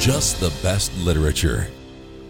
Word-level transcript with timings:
Just 0.00 0.40
the 0.40 0.48
Best 0.62 0.96
Literature. 0.96 1.68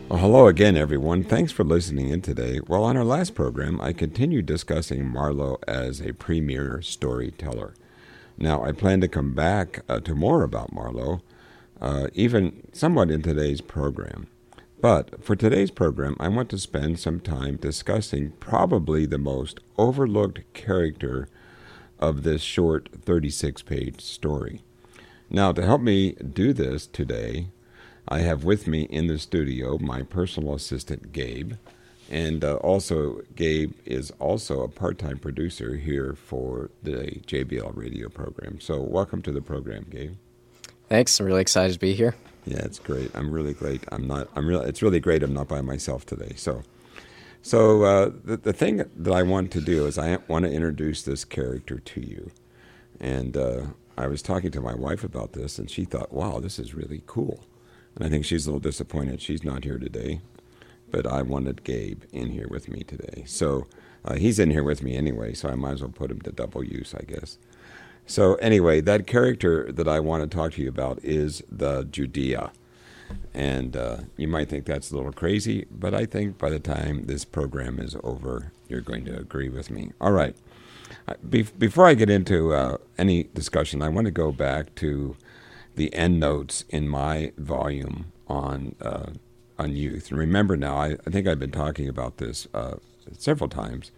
Well, 0.09 0.19
hello 0.19 0.49
again, 0.49 0.77
everyone. 0.77 1.23
Thanks 1.23 1.53
for 1.53 1.63
listening 1.63 2.09
in 2.09 2.21
today. 2.21 2.59
Well, 2.67 2.83
on 2.83 2.97
our 2.97 3.05
last 3.05 3.37
program, 3.37 3.81
I 3.81 3.93
continued 3.93 4.47
discussing 4.47 5.07
Marlowe 5.07 5.61
as 5.69 6.01
a 6.01 6.13
premier 6.13 6.83
storyteller. 6.83 7.75
Now, 8.37 8.65
I 8.65 8.73
plan 8.73 9.01
to 9.03 9.09
come 9.09 9.35
back 9.35 9.85
uh, 9.89 10.01
to 10.01 10.17
more 10.17 10.43
about 10.43 10.73
Marlowe, 10.73 11.23
uh, 11.80 12.09
even 12.13 12.67
somewhat 12.73 13.09
in 13.09 13.23
today's 13.23 13.61
program. 13.61 14.27
But 14.80 15.23
for 15.23 15.37
today's 15.37 15.71
program, 15.71 16.16
I 16.19 16.27
want 16.27 16.51
to 16.51 16.59
spend 16.59 16.99
some 16.99 17.21
time 17.21 17.55
discussing 17.55 18.33
probably 18.41 19.07
the 19.07 19.16
most 19.16 19.61
overlooked 19.79 20.41
character 20.55 21.29
of 22.01 22.25
this 22.25 22.43
short 22.43 22.89
36 23.01 23.63
page 23.63 24.01
story. 24.01 24.65
Now, 25.30 25.52
to 25.52 25.65
help 25.65 25.80
me 25.83 26.15
do 26.15 26.52
this 26.52 26.89
today, 26.89 27.47
I 28.09 28.21
have 28.21 28.45
with 28.45 28.67
me 28.67 28.83
in 28.83 29.07
the 29.07 29.19
studio 29.19 29.79
my 29.79 30.03
personal 30.03 30.55
assistant, 30.55 31.13
Gabe. 31.13 31.55
And 32.11 32.43
uh, 32.43 32.57
also, 32.57 33.21
Gabe 33.37 33.73
is 33.85 34.11
also 34.19 34.63
a 34.63 34.69
part 34.69 34.99
time 34.99 35.19
producer 35.19 35.77
here 35.77 36.15
for 36.15 36.71
the 36.83 37.21
JBL 37.27 37.77
radio 37.77 38.09
program. 38.09 38.61
So, 38.61 38.80
welcome 38.80 39.23
to 39.23 39.30
the 39.30 39.41
program, 39.41 39.87
Gabe. 39.89 40.16
Thanks. 40.89 41.21
I'm 41.21 41.27
really 41.27 41.41
excited 41.41 41.73
to 41.74 41.79
be 41.79 41.95
here. 41.95 42.16
Yeah, 42.47 42.65
it's 42.65 42.80
great. 42.80 43.13
I'm 43.15 43.30
really 43.30 43.55
great. 43.55 43.85
I'm 43.93 44.09
not. 44.09 44.29
I'm 44.35 44.46
real. 44.49 44.61
It's 44.61 44.83
really 44.83 44.99
great. 44.99 45.23
I'm 45.23 45.33
not 45.33 45.46
by 45.46 45.61
myself 45.61 46.05
today. 46.05 46.33
So, 46.35 46.63
so 47.43 47.85
uh, 47.85 48.11
the 48.24 48.37
the 48.39 48.52
thing 48.52 48.85
that 48.96 49.15
I 49.15 49.23
want 49.23 49.52
to 49.52 49.61
do 49.61 49.87
is 49.87 49.96
I 49.96 50.19
want 50.27 50.46
to 50.46 50.51
introduce 50.51 51.02
this 51.02 51.24
character 51.24 51.79
to 51.79 52.01
you, 52.01 52.33
and 52.99 53.37
uh, 53.37 53.67
I 53.96 54.09
was 54.09 54.21
talking 54.21 54.51
to 54.51 54.61
my 54.61 54.74
wife 54.74 55.05
about 55.05 55.35
this, 55.35 55.61
and 55.61 55.71
she 55.71 55.85
thought, 55.85 56.13
"Wow, 56.13 56.41
this 56.41 56.59
is 56.59 56.74
really 56.74 57.02
cool," 57.07 57.45
and 58.01 58.06
I 58.06 58.10
think 58.10 58.24
she's 58.24 58.46
a 58.46 58.48
little 58.48 58.60
disappointed 58.60 59.20
she's 59.20 59.45
not 59.45 59.65
here 59.65 59.76
today, 59.76 60.23
but 60.90 61.06
I 61.06 61.20
wanted 61.20 61.65
Gabe 61.65 62.02
in 62.12 62.30
here 62.30 62.48
with 62.48 62.66
me 62.66 62.82
today. 62.82 63.24
So 63.26 63.66
uh, 64.06 64.15
he's 64.15 64.38
in 64.38 64.50
here 64.50 64.65
with 64.65 64.82
me 64.82 64.97
anyway, 64.97 65.34
so 65.34 65.50
I 65.50 65.54
might 65.54 65.72
as 65.72 65.82
well 65.82 65.91
put 65.91 66.10
him 66.10 66.22
to 66.22 66.32
double 66.32 66.65
use, 66.65 66.94
I 66.94 67.03
guess. 67.03 67.37
So 68.06 68.37
anyway, 68.37 68.81
that 68.81 69.06
character 69.06 69.71
that 69.71 69.87
I 69.87 70.00
want 70.00 70.22
to 70.22 70.34
talk 70.34 70.53
to 70.53 70.62
you 70.62 70.69
about 70.71 70.98
is 71.04 71.43
the 71.53 71.84
Judea. 71.84 72.53
And 73.34 73.76
uh, 73.76 73.98
you 74.16 74.28
might 74.28 74.48
think 74.48 74.65
that's 74.65 74.91
a 74.91 74.97
little 74.97 75.12
crazy, 75.12 75.66
but 75.71 75.93
I 75.93 76.06
think 76.06 76.38
by 76.38 76.48
the 76.48 76.59
time 76.59 77.04
this 77.04 77.26
program 77.26 77.78
is 77.78 77.97
over, 78.03 78.53
you're 78.66 78.81
going 78.81 79.04
to 79.04 79.19
agree 79.19 79.50
with 79.50 79.71
me. 79.71 79.93
All 80.00 80.12
right. 80.12 80.34
Be- 81.28 81.43
before 81.43 81.87
I 81.87 81.93
get 81.93 82.09
into 82.09 82.54
uh, 82.54 82.78
any 82.97 83.25
discussion, 83.34 83.82
I 83.82 83.91
want 83.91 84.06
to 84.06 84.10
go 84.10 84.32
back 84.32 84.75
to 84.76 85.16
the 85.76 85.93
end 85.94 86.21
notes 86.21 86.65
in 86.69 86.88
my 86.88 87.32
volume 87.37 88.12
on 88.26 88.75
uh, 88.81 89.10
on 89.59 89.77
youth. 89.77 90.10
And 90.10 90.19
remember 90.19 90.56
now, 90.56 90.77
I, 90.77 90.97
I 91.06 91.10
think 91.10 91.27
I've 91.27 91.38
been 91.38 91.50
talking 91.50 91.88
about 91.88 92.16
this 92.16 92.49
uh, 92.54 92.77
several 93.19 93.49
times, 93.49 93.91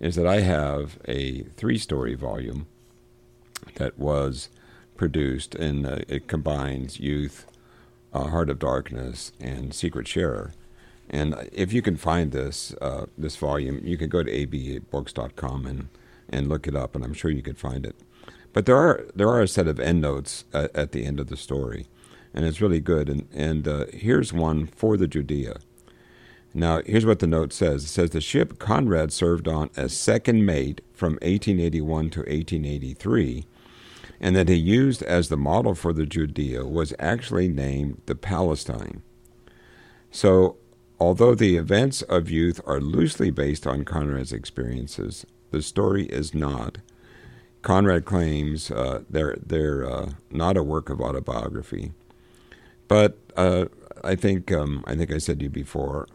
is 0.00 0.16
that 0.16 0.26
I 0.26 0.40
have 0.40 0.98
a 1.06 1.42
three 1.56 1.78
story 1.78 2.14
volume 2.14 2.66
that 3.76 3.98
was 3.98 4.48
produced, 4.96 5.54
and 5.54 5.86
uh, 5.86 5.98
it 6.08 6.26
combines 6.26 6.98
youth, 6.98 7.46
uh, 8.12 8.24
Heart 8.24 8.50
of 8.50 8.58
Darkness, 8.58 9.32
and 9.40 9.74
Secret 9.74 10.08
Sharer. 10.08 10.52
And 11.08 11.48
if 11.52 11.72
you 11.72 11.82
can 11.82 11.96
find 11.96 12.32
this 12.32 12.74
uh, 12.80 13.06
this 13.16 13.36
volume, 13.36 13.80
you 13.84 13.96
can 13.96 14.08
go 14.08 14.22
to 14.22 14.46
abebooks.com 14.46 15.66
and 15.66 15.88
and 16.28 16.48
look 16.48 16.66
it 16.66 16.74
up, 16.74 16.96
and 16.96 17.04
I'm 17.04 17.14
sure 17.14 17.30
you 17.30 17.42
could 17.42 17.58
find 17.58 17.86
it. 17.86 17.94
But 18.56 18.64
there 18.64 18.78
are 18.78 19.04
there 19.14 19.28
are 19.28 19.42
a 19.42 19.48
set 19.48 19.68
of 19.68 19.78
endnotes 19.78 20.46
at, 20.54 20.74
at 20.74 20.92
the 20.92 21.04
end 21.04 21.20
of 21.20 21.26
the 21.26 21.36
story, 21.36 21.88
and 22.32 22.46
it's 22.46 22.62
really 22.62 22.80
good. 22.80 23.10
And 23.10 23.28
and 23.30 23.68
uh, 23.68 23.84
here's 23.92 24.32
one 24.32 24.66
for 24.66 24.96
the 24.96 25.06
Judea. 25.06 25.58
Now, 26.54 26.80
here's 26.86 27.04
what 27.04 27.18
the 27.18 27.26
note 27.26 27.52
says. 27.52 27.84
It 27.84 27.88
says 27.88 28.10
the 28.12 28.22
ship 28.22 28.58
Conrad 28.58 29.12
served 29.12 29.46
on 29.46 29.68
as 29.76 29.94
second 29.94 30.46
mate 30.46 30.80
from 30.94 31.18
1881 31.20 32.08
to 32.08 32.20
1883, 32.20 33.44
and 34.22 34.34
that 34.34 34.48
he 34.48 34.54
used 34.54 35.02
as 35.02 35.28
the 35.28 35.36
model 35.36 35.74
for 35.74 35.92
the 35.92 36.06
Judea 36.06 36.64
was 36.64 36.94
actually 36.98 37.48
named 37.48 38.00
the 38.06 38.14
Palestine. 38.14 39.02
So, 40.10 40.56
although 40.98 41.34
the 41.34 41.58
events 41.58 42.00
of 42.00 42.30
youth 42.30 42.62
are 42.64 42.80
loosely 42.80 43.30
based 43.30 43.66
on 43.66 43.84
Conrad's 43.84 44.32
experiences, 44.32 45.26
the 45.50 45.60
story 45.60 46.06
is 46.06 46.32
not. 46.32 46.78
Conrad 47.66 48.04
claims 48.04 48.70
uh, 48.70 49.02
they're 49.10 49.36
they're 49.44 49.84
uh, 49.90 50.12
not 50.30 50.56
a 50.56 50.62
work 50.62 50.88
of 50.88 51.00
autobiography, 51.00 51.90
but 52.86 53.18
uh, 53.36 53.64
I 54.04 54.14
think 54.14 54.52
um, 54.52 54.84
I 54.86 54.94
think 54.94 55.12
I 55.12 55.18
said 55.18 55.40
to 55.40 55.46
you 55.46 55.50
before. 55.50 56.06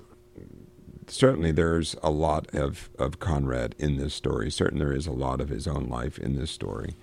Certainly, 1.07 1.51
there's 1.51 1.97
a 2.01 2.09
lot 2.09 2.47
of, 2.55 2.89
of 2.97 3.19
Conrad 3.19 3.75
in 3.77 3.97
this 3.97 4.13
story. 4.13 4.49
Certainly, 4.49 4.85
there 4.85 4.95
is 4.95 5.07
a 5.07 5.11
lot 5.11 5.41
of 5.41 5.49
his 5.49 5.67
own 5.67 5.89
life 5.89 6.17
in 6.17 6.37
this 6.37 6.51
story. 6.51 6.95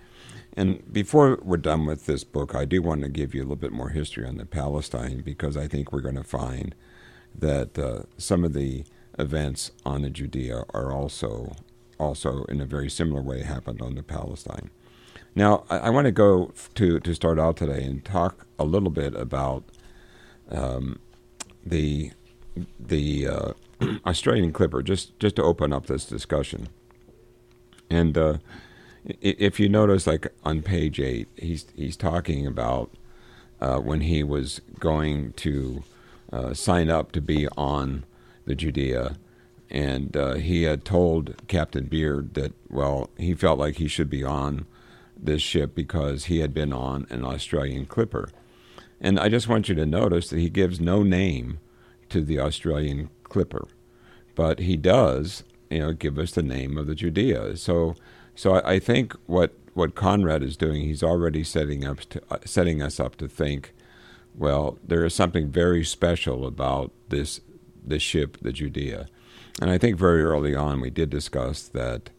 And 0.55 0.91
before 0.91 1.39
we're 1.43 1.59
done 1.59 1.85
with 1.85 2.07
this 2.07 2.25
book, 2.25 2.55
I 2.55 2.65
do 2.65 2.81
want 2.81 3.03
to 3.03 3.11
give 3.11 3.35
you 3.35 3.43
a 3.43 3.45
little 3.45 3.57
bit 3.57 3.71
more 3.71 3.91
history 3.91 4.27
on 4.27 4.39
the 4.39 4.47
Palestine 4.47 5.21
because 5.21 5.59
I 5.59 5.69
think 5.69 5.93
we're 5.93 6.01
going 6.01 6.15
to 6.15 6.25
find 6.25 6.75
that 7.35 7.79
uh, 7.79 8.05
some 8.17 8.45
of 8.45 8.55
the 8.55 8.87
events 9.19 9.73
on 9.85 10.01
the 10.01 10.09
Judea 10.09 10.65
are 10.73 10.91
also 10.91 11.55
also 11.99 12.45
in 12.45 12.61
a 12.61 12.67
very 12.67 12.91
similar 12.91 13.23
way 13.23 13.43
happened 13.43 13.83
on 13.83 13.95
the 13.95 14.03
Palestine. 14.03 14.71
Now, 15.35 15.65
I, 15.71 15.79
I 15.79 15.91
want 15.91 16.07
to 16.07 16.13
go 16.13 16.53
to 16.75 17.01
to 17.01 17.15
start 17.15 17.39
out 17.39 17.57
today 17.57 17.83
and 17.85 18.05
talk 18.05 18.47
a 18.59 18.65
little 18.65 18.91
bit 18.91 19.15
about 19.15 19.65
um, 20.51 20.99
the 21.65 22.13
the 22.79 23.27
uh, 23.27 23.53
Australian 24.07 24.53
Clipper, 24.53 24.83
just 24.83 25.19
just 25.19 25.37
to 25.37 25.43
open 25.43 25.73
up 25.73 25.87
this 25.87 26.05
discussion. 26.05 26.69
And 27.91 28.19
uh, 28.19 28.39
if 29.21 29.59
you 29.59 29.69
notice, 29.69 30.07
like 30.07 30.29
on 30.45 30.63
page 30.63 31.01
eight, 31.01 31.29
he's 31.37 31.67
he's 31.77 31.97
talking 31.97 32.47
about 32.47 32.91
uh, 33.61 33.79
when 33.79 34.03
he 34.03 34.23
was 34.23 34.61
going 34.79 35.33
to 35.35 35.83
uh, 36.33 36.55
sign 36.55 36.91
up 36.91 37.13
to 37.13 37.21
be 37.21 37.49
on 37.57 38.05
the 38.45 38.55
Judea, 38.55 39.17
and 39.71 40.17
uh, 40.17 40.34
he 40.34 40.62
had 40.62 40.84
told 40.84 41.34
Captain 41.47 41.87
Beard 41.87 42.34
that 42.34 42.53
well, 42.71 43.11
he 43.19 43.34
felt 43.34 43.59
like 43.59 43.77
he 43.77 43.89
should 43.89 44.11
be 44.11 44.25
on 44.25 44.67
this 45.17 45.43
ship 45.43 45.75
because 45.75 46.27
he 46.27 46.39
had 46.39 46.55
been 46.55 46.73
on 46.73 47.06
an 47.11 47.25
Australian 47.25 47.87
clipper. 47.87 48.29
And 49.01 49.19
I 49.19 49.29
just 49.29 49.49
want 49.49 49.69
you 49.69 49.75
to 49.75 49.87
notice 49.87 50.31
that 50.31 50.39
he 50.39 50.51
gives 50.51 50.81
no 50.81 51.03
name 51.03 51.59
to 52.09 52.23
the 52.23 52.41
Australian 52.41 53.11
clipper, 53.25 53.69
but 54.34 54.61
he 54.61 54.77
does, 54.77 55.45
you 55.71 55.81
know, 55.81 55.93
give 55.93 56.19
us 56.19 56.33
the 56.33 56.43
name 56.43 56.79
of 56.79 56.87
the 56.87 56.95
Judea. 56.95 57.56
So, 57.56 57.95
so 58.35 58.55
I, 58.55 58.75
I 58.75 58.79
think 58.79 59.15
what 59.27 59.55
what 59.75 59.95
Conrad 59.95 60.43
is 60.43 60.56
doing, 60.56 60.83
he's 60.83 61.05
already 61.05 61.45
setting 61.45 61.85
up 61.85 62.00
to, 62.00 62.21
uh, 62.31 62.39
setting 62.45 62.83
us 62.83 62.99
up 62.99 63.15
to 63.17 63.29
think, 63.29 63.73
well, 64.35 64.76
there 64.82 65.05
is 65.05 65.15
something 65.15 65.50
very 65.50 65.85
special 65.85 66.47
about 66.47 66.91
this 67.11 67.41
this 67.85 68.03
ship, 68.03 68.38
the 68.43 68.53
Judea, 68.53 69.09
and 69.60 69.70
I 69.70 69.78
think 69.78 69.99
very 69.99 70.22
early 70.22 70.55
on 70.55 70.81
we 70.81 70.90
did 70.90 71.10
discuss 71.10 71.62
that, 71.69 72.10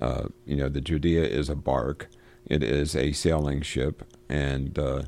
uh, 0.00 0.24
you 0.44 0.56
know, 0.56 0.68
the 0.68 0.80
Judea 0.80 1.24
is 1.24 1.48
a 1.48 1.56
bark, 1.56 2.08
it 2.46 2.62
is 2.62 2.94
a 2.94 3.12
sailing 3.12 3.62
ship, 3.62 4.02
and 4.28 4.78
uh, 4.78 5.02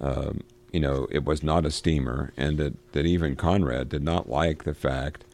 um, 0.00 0.40
you 0.72 0.80
know, 0.80 1.06
it 1.10 1.24
was 1.24 1.42
not 1.42 1.64
a 1.64 1.70
steamer, 1.70 2.32
and 2.36 2.58
that, 2.58 2.92
that 2.92 3.06
even 3.06 3.36
Conrad 3.36 3.88
did 3.88 4.02
not 4.02 4.28
like 4.28 4.64
the 4.64 4.74
fact 4.74 5.24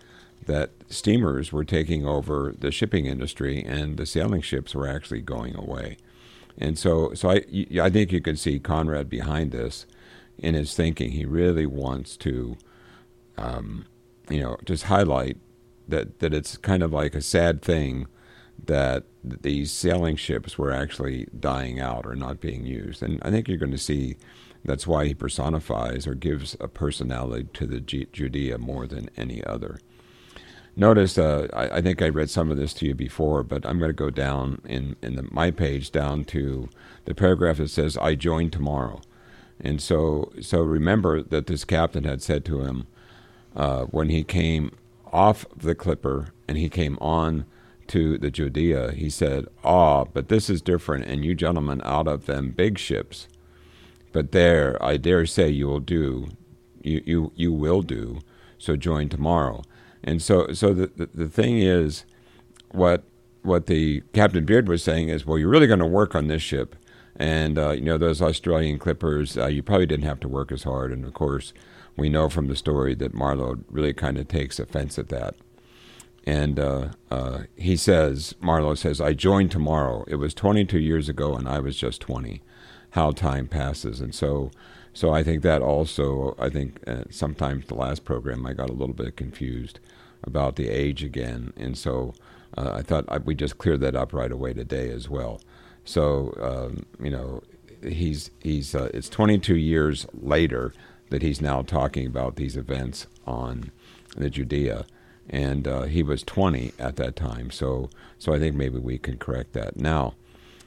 that 0.46 0.70
steamers 0.88 1.52
were 1.52 1.64
taking 1.64 2.06
over 2.06 2.54
the 2.58 2.70
shipping 2.70 3.06
industry 3.06 3.62
and 3.62 3.96
the 3.96 4.06
sailing 4.06 4.42
ships 4.42 4.74
were 4.74 4.86
actually 4.86 5.20
going 5.20 5.54
away. 5.54 5.96
And 6.58 6.78
so, 6.78 7.14
so 7.14 7.30
I, 7.30 7.44
I 7.80 7.88
think 7.88 8.12
you 8.12 8.20
can 8.20 8.36
see 8.36 8.58
Conrad 8.58 9.08
behind 9.08 9.52
this 9.52 9.86
in 10.38 10.54
his 10.54 10.74
thinking. 10.74 11.12
He 11.12 11.24
really 11.24 11.66
wants 11.66 12.16
to, 12.18 12.56
um, 13.38 13.86
you 14.28 14.40
know, 14.40 14.58
just 14.64 14.84
highlight 14.84 15.38
that, 15.90 16.20
that 16.20 16.32
it's 16.34 16.56
kind 16.56 16.82
of 16.82 16.92
like 16.92 17.14
a 17.14 17.22
sad 17.22 17.62
thing 17.62 18.06
that 18.66 19.04
these 19.22 19.72
sailing 19.72 20.16
ships 20.16 20.58
were 20.58 20.72
actually 20.72 21.26
dying 21.38 21.80
out 21.80 22.06
or 22.06 22.14
not 22.14 22.40
being 22.40 22.64
used. 22.66 23.02
And 23.02 23.20
I 23.22 23.30
think 23.30 23.48
you're 23.48 23.58
going 23.58 23.72
to 23.72 23.78
see 23.78 24.16
That's 24.64 24.86
why 24.86 25.06
he 25.06 25.14
personifies 25.14 26.06
or 26.06 26.14
gives 26.14 26.56
a 26.60 26.68
personality 26.68 27.48
to 27.54 27.66
the 27.66 27.80
Judea 27.80 28.58
more 28.58 28.86
than 28.86 29.10
any 29.16 29.42
other. 29.44 29.80
Notice, 30.76 31.18
uh, 31.18 31.48
I, 31.52 31.78
I, 31.78 31.82
think 31.82 32.00
I 32.00 32.08
read 32.08 32.30
some 32.30 32.50
of 32.50 32.56
this 32.56 32.72
to 32.74 32.86
you 32.86 32.94
before, 32.94 33.42
but 33.42 33.66
I'm 33.66 33.78
going 33.78 33.90
to 33.90 33.94
go 33.94 34.10
down 34.10 34.60
in, 34.64 34.96
in 35.02 35.16
the, 35.16 35.26
my 35.30 35.50
page 35.50 35.90
down 35.90 36.24
to 36.26 36.68
the 37.06 37.14
paragraph 37.14 37.56
that 37.56 37.70
says, 37.70 37.96
I 37.96 38.14
join 38.14 38.50
tomorrow. 38.50 39.00
And 39.60 39.82
so, 39.82 40.32
so 40.40 40.62
remember 40.62 41.22
that 41.22 41.46
this 41.46 41.64
captain 41.64 42.04
had 42.04 42.22
said 42.22 42.44
to 42.46 42.60
him 42.60 42.86
uh, 43.56 43.84
when 43.86 44.10
he 44.10 44.22
came 44.22 44.70
off 45.12 45.44
the 45.56 45.74
clipper 45.74 46.28
and 46.48 46.58
he 46.58 46.68
came 46.68 46.98
on 47.00 47.44
to 47.88 48.18
the 48.18 48.30
Judea, 48.30 48.92
he 48.92 49.10
said, 49.10 49.46
Ah, 49.64 50.04
but 50.04 50.28
this 50.28 50.48
is 50.48 50.62
different, 50.62 51.06
and 51.06 51.24
you 51.24 51.34
gentlemen 51.34 51.82
out 51.84 52.06
of 52.06 52.26
them 52.26 52.50
big 52.50 52.78
ships. 52.78 53.26
But 54.12 54.32
there, 54.32 54.80
I 54.82 54.96
dare 54.96 55.26
say 55.26 55.48
you 55.48 55.66
will 55.66 55.80
do, 55.80 56.28
you, 56.82 57.02
you, 57.04 57.32
you 57.34 57.52
will 57.52 57.82
do, 57.82 58.20
so 58.58 58.76
join 58.76 59.08
tomorrow. 59.08 59.62
And 60.04 60.22
so, 60.22 60.52
so 60.52 60.72
the, 60.72 60.90
the, 60.96 61.10
the 61.12 61.28
thing 61.28 61.58
is, 61.58 62.04
what, 62.70 63.02
what 63.42 63.66
the 63.66 64.02
Captain 64.12 64.44
Beard 64.44 64.68
was 64.68 64.82
saying 64.82 65.08
is, 65.08 65.26
well, 65.26 65.38
you're 65.38 65.48
really 65.48 65.66
going 65.66 65.80
to 65.80 65.86
work 65.86 66.14
on 66.14 66.28
this 66.28 66.42
ship. 66.42 66.76
And, 67.16 67.58
uh, 67.58 67.70
you 67.70 67.82
know, 67.82 67.98
those 67.98 68.22
Australian 68.22 68.78
clippers, 68.78 69.36
uh, 69.36 69.46
you 69.46 69.62
probably 69.62 69.86
didn't 69.86 70.06
have 70.06 70.20
to 70.20 70.28
work 70.28 70.52
as 70.52 70.62
hard. 70.62 70.92
And 70.92 71.04
of 71.04 71.12
course, 71.12 71.52
we 72.00 72.08
know 72.08 72.30
from 72.30 72.48
the 72.48 72.56
story 72.56 72.94
that 72.94 73.14
Marlowe 73.14 73.58
really 73.70 73.92
kind 73.92 74.16
of 74.16 74.26
takes 74.26 74.58
offense 74.58 74.98
at 74.98 75.10
that. 75.10 75.36
And 76.24 76.58
uh, 76.58 76.88
uh, 77.10 77.40
he 77.56 77.76
says, 77.76 78.34
Marlowe 78.40 78.74
says, 78.74 79.00
I 79.00 79.12
joined 79.12 79.50
tomorrow. 79.50 80.04
It 80.08 80.16
was 80.16 80.32
22 80.34 80.78
years 80.78 81.08
ago, 81.08 81.36
and 81.36 81.46
I 81.46 81.60
was 81.60 81.76
just 81.76 82.00
20. 82.00 82.42
How 82.92 83.12
time 83.12 83.46
passes. 83.46 84.00
And 84.00 84.14
so, 84.14 84.50
so 84.92 85.12
I 85.12 85.22
think 85.22 85.42
that 85.42 85.62
also, 85.62 86.34
I 86.38 86.48
think 86.48 86.80
uh, 86.86 87.04
sometimes 87.10 87.66
the 87.66 87.74
last 87.74 88.04
program 88.04 88.46
I 88.46 88.54
got 88.54 88.70
a 88.70 88.74
little 88.74 88.94
bit 88.94 89.16
confused 89.16 89.78
about 90.24 90.56
the 90.56 90.68
age 90.68 91.04
again. 91.04 91.52
And 91.56 91.76
so 91.76 92.14
uh, 92.56 92.72
I 92.74 92.82
thought 92.82 93.04
I, 93.08 93.18
we 93.18 93.34
just 93.34 93.58
cleared 93.58 93.80
that 93.82 93.94
up 93.94 94.12
right 94.12 94.32
away 94.32 94.54
today 94.54 94.90
as 94.90 95.08
well. 95.08 95.40
So, 95.84 96.34
um, 96.40 96.86
you 97.02 97.10
know, 97.10 97.42
he's, 97.82 98.30
he's, 98.40 98.74
uh, 98.74 98.90
it's 98.92 99.08
22 99.08 99.56
years 99.56 100.06
later 100.14 100.72
that 101.10 101.22
he's 101.22 101.40
now 101.40 101.62
talking 101.62 102.06
about 102.06 102.36
these 102.36 102.56
events 102.56 103.06
on 103.26 103.70
the 104.16 104.30
Judea 104.30 104.86
and 105.30 105.68
uh, 105.68 105.82
he 105.82 106.02
was 106.02 106.24
20 106.24 106.72
at 106.78 106.96
that 106.96 107.14
time. 107.14 107.50
So, 107.50 107.88
so 108.18 108.34
I 108.34 108.38
think 108.38 108.56
maybe 108.56 108.78
we 108.78 108.98
can 108.98 109.16
correct 109.16 109.52
that. 109.52 109.76
Now, 109.76 110.14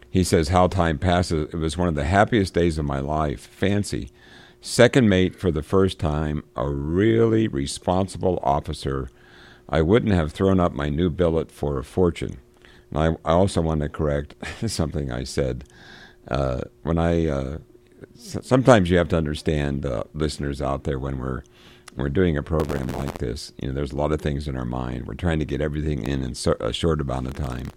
he 0.10 0.24
says 0.24 0.50
how 0.50 0.68
time 0.68 0.98
passes. 0.98 1.54
It 1.54 1.58
was 1.58 1.78
one 1.78 1.90
of 1.90 1.96
the 1.96 2.06
happiest 2.06 2.54
days 2.54 2.78
of 2.78 2.86
my 2.86 3.00
life. 3.00 3.42
Fancy, 3.42 4.10
second 4.62 5.10
mate 5.10 5.36
for 5.36 5.52
the 5.52 5.64
first 5.64 6.00
time, 6.00 6.44
a 6.56 6.70
really 6.70 7.48
responsible 7.48 8.40
officer. 8.42 9.10
I 9.68 9.82
wouldn't 9.82 10.14
have 10.14 10.32
thrown 10.32 10.60
up 10.60 10.72
my 10.72 10.88
new 10.90 11.10
billet 11.10 11.52
for 11.52 11.78
a 11.78 11.84
fortune. 11.84 12.38
And 12.90 13.00
I, 13.00 13.30
I 13.30 13.34
also 13.34 13.62
want 13.62 13.82
to 13.82 13.90
correct 13.90 14.36
something 14.68 15.12
I 15.12 15.26
said 15.26 15.66
uh, 16.30 16.62
when 16.84 16.98
I. 16.98 17.28
Uh, 17.28 17.58
sometimes 18.16 18.90
you 18.90 18.98
have 18.98 19.10
to 19.10 19.18
understand 19.18 19.86
listeners 20.14 20.62
out 20.62 20.84
there 20.84 21.00
when 21.00 21.18
we're 21.18 21.44
we're 21.96 22.10
doing 22.10 22.38
a 22.38 22.44
program 22.44 22.88
like 22.88 23.20
this, 23.20 23.54
you 23.62 23.68
know, 23.68 23.74
there's 23.74 23.92
a 23.92 23.96
lot 23.96 24.12
of 24.12 24.22
things 24.22 24.48
in 24.48 24.58
our 24.58 24.66
mind. 24.66 25.06
We're 25.06 25.14
trying 25.14 25.40
to 25.40 25.46
get 25.46 25.62
everything 25.62 26.04
in 26.04 26.24
in 26.24 26.34
a 26.60 26.74
short 26.74 27.02
amount 27.02 27.28
of 27.28 27.36
time. 27.36 27.72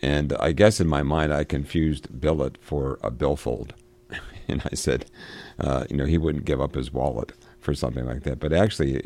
And 0.00 0.32
I 0.34 0.52
guess 0.52 0.80
in 0.80 0.88
my 0.88 1.02
mind, 1.02 1.32
I 1.32 1.44
confused 1.44 2.20
billet 2.20 2.58
for 2.60 2.98
a 3.02 3.10
billfold. 3.10 3.74
and 4.48 4.62
I 4.70 4.74
said, 4.74 5.06
uh, 5.58 5.84
you 5.90 5.96
know, 5.96 6.04
he 6.04 6.18
wouldn't 6.18 6.44
give 6.44 6.60
up 6.60 6.74
his 6.74 6.92
wallet 6.92 7.32
for 7.60 7.74
something 7.74 8.04
like 8.04 8.22
that. 8.24 8.38
But 8.38 8.52
actually, 8.52 9.02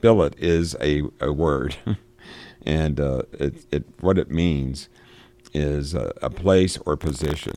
billet 0.00 0.34
is 0.38 0.76
a, 0.80 1.02
a 1.20 1.32
word. 1.32 1.76
and 2.66 3.00
uh, 3.00 3.22
it, 3.32 3.64
it, 3.70 3.84
what 4.00 4.18
it 4.18 4.30
means 4.30 4.88
is 5.54 5.94
a, 5.94 6.12
a 6.20 6.28
place 6.30 6.76
or 6.84 6.96
position. 6.96 7.54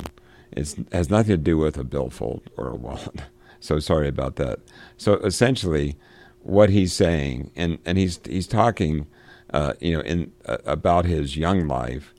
It 0.51 0.75
has 0.91 1.09
nothing 1.09 1.33
to 1.33 1.37
do 1.37 1.57
with 1.57 1.77
a 1.77 1.83
billfold 1.83 2.43
or 2.57 2.69
a 2.69 2.75
wallet. 2.75 3.21
So 3.61 3.79
sorry 3.79 4.07
about 4.07 4.37
that. 4.37 4.59
So 4.95 5.15
essentially, 5.15 5.97
what 6.43 6.69
he's 6.69 6.93
saying, 6.93 7.51
and, 7.57 7.77
and 7.85 7.97
he's 7.97 8.17
he's 8.25 8.47
talking, 8.47 9.05
uh, 9.53 9.73
you 9.81 9.97
know, 9.97 9.99
in 9.99 10.31
uh, 10.45 10.59
about 10.65 11.03
his 11.03 11.35
young 11.35 11.67
life 11.67 12.13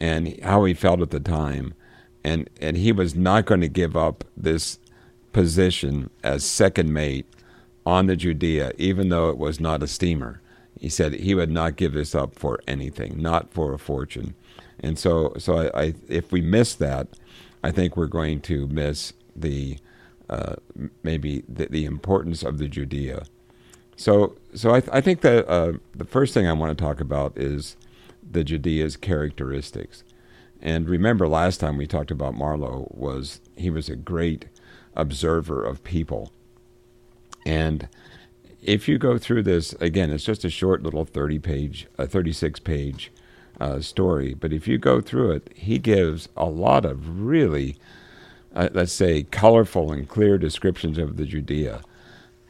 and 0.00 0.40
how 0.42 0.64
he 0.64 0.74
felt 0.74 1.00
at 1.00 1.10
the 1.10 1.20
time, 1.20 1.74
and 2.24 2.50
and 2.60 2.76
he 2.76 2.90
was 2.90 3.14
not 3.14 3.46
going 3.46 3.60
to 3.60 3.68
give 3.68 3.96
up 3.96 4.24
this 4.36 4.80
position 5.32 6.10
as 6.22 6.44
second 6.44 6.92
mate 6.92 7.26
on 7.86 8.06
the 8.06 8.16
Judea, 8.16 8.72
even 8.78 9.08
though 9.08 9.30
it 9.30 9.38
was 9.38 9.60
not 9.60 9.82
a 9.82 9.86
steamer. 9.86 10.40
He 10.78 10.88
said 10.88 11.14
he 11.14 11.34
would 11.34 11.50
not 11.50 11.76
give 11.76 11.92
this 11.92 12.14
up 12.14 12.38
for 12.38 12.60
anything, 12.66 13.20
not 13.20 13.52
for 13.52 13.72
a 13.72 13.78
fortune. 13.78 14.34
And 14.80 14.98
so, 14.98 15.32
so 15.38 15.70
I, 15.74 15.80
I 15.80 15.94
if 16.08 16.32
we 16.32 16.40
miss 16.40 16.74
that, 16.76 17.06
I 17.62 17.70
think 17.70 17.96
we're 17.96 18.06
going 18.06 18.40
to 18.42 18.66
miss 18.68 19.12
the 19.34 19.78
uh, 20.28 20.56
maybe 21.02 21.44
the, 21.48 21.66
the, 21.66 21.84
importance 21.84 22.42
of 22.42 22.56
the 22.56 22.66
Judea. 22.66 23.24
So, 23.96 24.36
so 24.54 24.74
I, 24.74 24.80
th- 24.80 24.90
I 24.92 25.02
think 25.02 25.20
that 25.20 25.46
uh, 25.46 25.74
the 25.94 26.06
first 26.06 26.32
thing 26.32 26.46
I 26.46 26.54
want 26.54 26.76
to 26.76 26.82
talk 26.82 27.00
about 27.00 27.36
is 27.36 27.76
the 28.28 28.42
Judea's 28.42 28.96
characteristics. 28.96 30.04
And 30.62 30.88
remember, 30.88 31.28
last 31.28 31.58
time 31.58 31.76
we 31.76 31.86
talked 31.86 32.10
about 32.10 32.34
Marlowe 32.34 32.88
was 32.92 33.40
he 33.56 33.68
was 33.68 33.90
a 33.90 33.96
great 33.96 34.46
observer 34.94 35.62
of 35.64 35.84
people. 35.84 36.32
And 37.44 37.88
if 38.62 38.88
you 38.88 38.96
go 38.96 39.18
through 39.18 39.42
this 39.42 39.74
again, 39.74 40.10
it's 40.10 40.24
just 40.24 40.44
a 40.44 40.50
short 40.50 40.82
little 40.82 41.04
thirty 41.04 41.40
page, 41.40 41.88
a 41.98 42.06
thirty 42.06 42.32
six 42.32 42.60
page 42.60 43.12
uh, 43.60 43.80
story. 43.80 44.34
But 44.34 44.52
if 44.52 44.66
you 44.66 44.78
go 44.78 45.00
through 45.00 45.32
it, 45.32 45.50
he 45.54 45.78
gives 45.78 46.28
a 46.36 46.46
lot 46.46 46.84
of 46.84 47.20
really 47.20 47.76
uh, 48.54 48.68
let's 48.72 48.92
say, 48.92 49.22
colorful 49.24 49.92
and 49.92 50.08
clear 50.08 50.38
descriptions 50.38 50.98
of 50.98 51.16
the 51.16 51.24
Judea. 51.24 51.82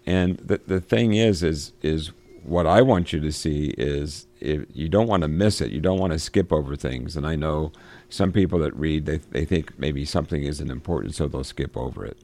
And 0.04 0.36
the 0.38 0.60
the 0.66 0.80
thing 0.80 1.14
is, 1.14 1.42
is 1.42 1.72
is 1.82 2.10
what 2.42 2.66
I 2.66 2.82
want 2.82 3.12
you 3.12 3.20
to 3.20 3.30
see 3.30 3.66
is 3.78 4.26
if 4.40 4.64
you 4.74 4.88
don't 4.88 5.06
want 5.06 5.22
to 5.22 5.28
miss 5.28 5.60
it, 5.60 5.70
you 5.70 5.80
don't 5.80 6.00
want 6.00 6.12
to 6.12 6.18
skip 6.18 6.52
over 6.52 6.74
things. 6.74 7.16
And 7.16 7.24
I 7.24 7.36
know 7.36 7.70
some 8.08 8.32
people 8.32 8.58
that 8.60 8.74
read 8.74 9.06
they 9.06 9.18
they 9.18 9.44
think 9.44 9.78
maybe 9.78 10.04
something 10.04 10.42
isn't 10.42 10.70
important, 10.70 11.14
so 11.14 11.28
they'll 11.28 11.44
skip 11.44 11.76
over 11.76 12.04
it. 12.04 12.18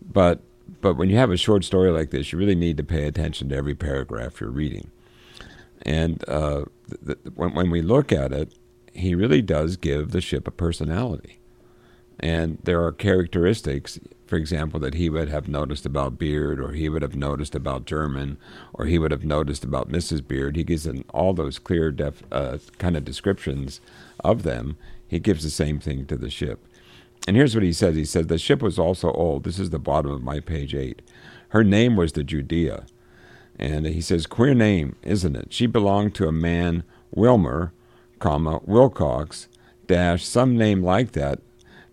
But 0.00 0.40
but 0.80 0.94
when 0.94 1.10
you 1.10 1.16
have 1.16 1.30
a 1.30 1.36
short 1.36 1.64
story 1.64 1.90
like 1.90 2.10
this, 2.10 2.32
you 2.32 2.38
really 2.38 2.54
need 2.54 2.78
to 2.78 2.84
pay 2.84 3.06
attention 3.06 3.50
to 3.50 3.56
every 3.56 3.74
paragraph 3.74 4.40
you're 4.40 4.50
reading. 4.50 4.90
And 5.82 6.24
uh, 6.28 6.64
when 7.34 7.70
we 7.70 7.82
look 7.82 8.12
at 8.12 8.32
it, 8.32 8.54
he 8.92 9.14
really 9.14 9.42
does 9.42 9.76
give 9.76 10.10
the 10.10 10.20
ship 10.20 10.46
a 10.46 10.50
personality. 10.50 11.40
And 12.18 12.58
there 12.62 12.84
are 12.84 12.92
characteristics, 12.92 13.98
for 14.26 14.36
example, 14.36 14.78
that 14.80 14.94
he 14.94 15.08
would 15.08 15.30
have 15.30 15.48
noticed 15.48 15.86
about 15.86 16.18
Beard, 16.18 16.60
or 16.60 16.72
he 16.72 16.90
would 16.90 17.00
have 17.00 17.16
noticed 17.16 17.54
about 17.54 17.86
German, 17.86 18.36
or 18.74 18.84
he 18.84 18.98
would 18.98 19.10
have 19.10 19.24
noticed 19.24 19.64
about 19.64 19.90
Mrs. 19.90 20.26
Beard. 20.26 20.54
He 20.54 20.64
gives 20.64 20.86
in 20.86 21.04
all 21.14 21.32
those 21.32 21.58
clear, 21.58 21.90
def, 21.90 22.22
uh, 22.30 22.58
kind 22.76 22.96
of 22.96 23.06
descriptions 23.06 23.80
of 24.22 24.42
them. 24.42 24.76
He 25.08 25.18
gives 25.18 25.42
the 25.42 25.50
same 25.50 25.80
thing 25.80 26.04
to 26.06 26.16
the 26.16 26.30
ship. 26.30 26.66
And 27.26 27.36
here's 27.36 27.54
what 27.54 27.64
he 27.64 27.72
says 27.72 27.96
He 27.96 28.04
said, 28.04 28.28
The 28.28 28.38
ship 28.38 28.60
was 28.60 28.78
also 28.78 29.12
old. 29.12 29.44
This 29.44 29.58
is 29.58 29.70
the 29.70 29.78
bottom 29.78 30.10
of 30.10 30.22
my 30.22 30.40
page 30.40 30.74
eight. 30.74 31.00
Her 31.50 31.64
name 31.64 31.96
was 31.96 32.12
the 32.12 32.22
Judea. 32.22 32.84
And 33.60 33.84
he 33.84 34.00
says, 34.00 34.26
Queer 34.26 34.54
name, 34.54 34.96
isn't 35.02 35.36
it? 35.36 35.52
She 35.52 35.66
belonged 35.66 36.14
to 36.14 36.26
a 36.26 36.32
man, 36.32 36.82
Wilmer, 37.10 37.74
comma, 38.18 38.60
Wilcox, 38.64 39.48
dash, 39.86 40.24
some 40.24 40.56
name 40.56 40.82
like 40.82 41.12
that, 41.12 41.40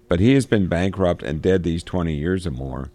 but 0.07 0.21
he 0.21 0.33
has 0.33 0.45
been 0.45 0.67
bankrupt 0.67 1.21
and 1.23 1.41
dead 1.41 1.63
these 1.63 1.83
20 1.83 2.13
years 2.13 2.47
or 2.47 2.51
more, 2.51 2.89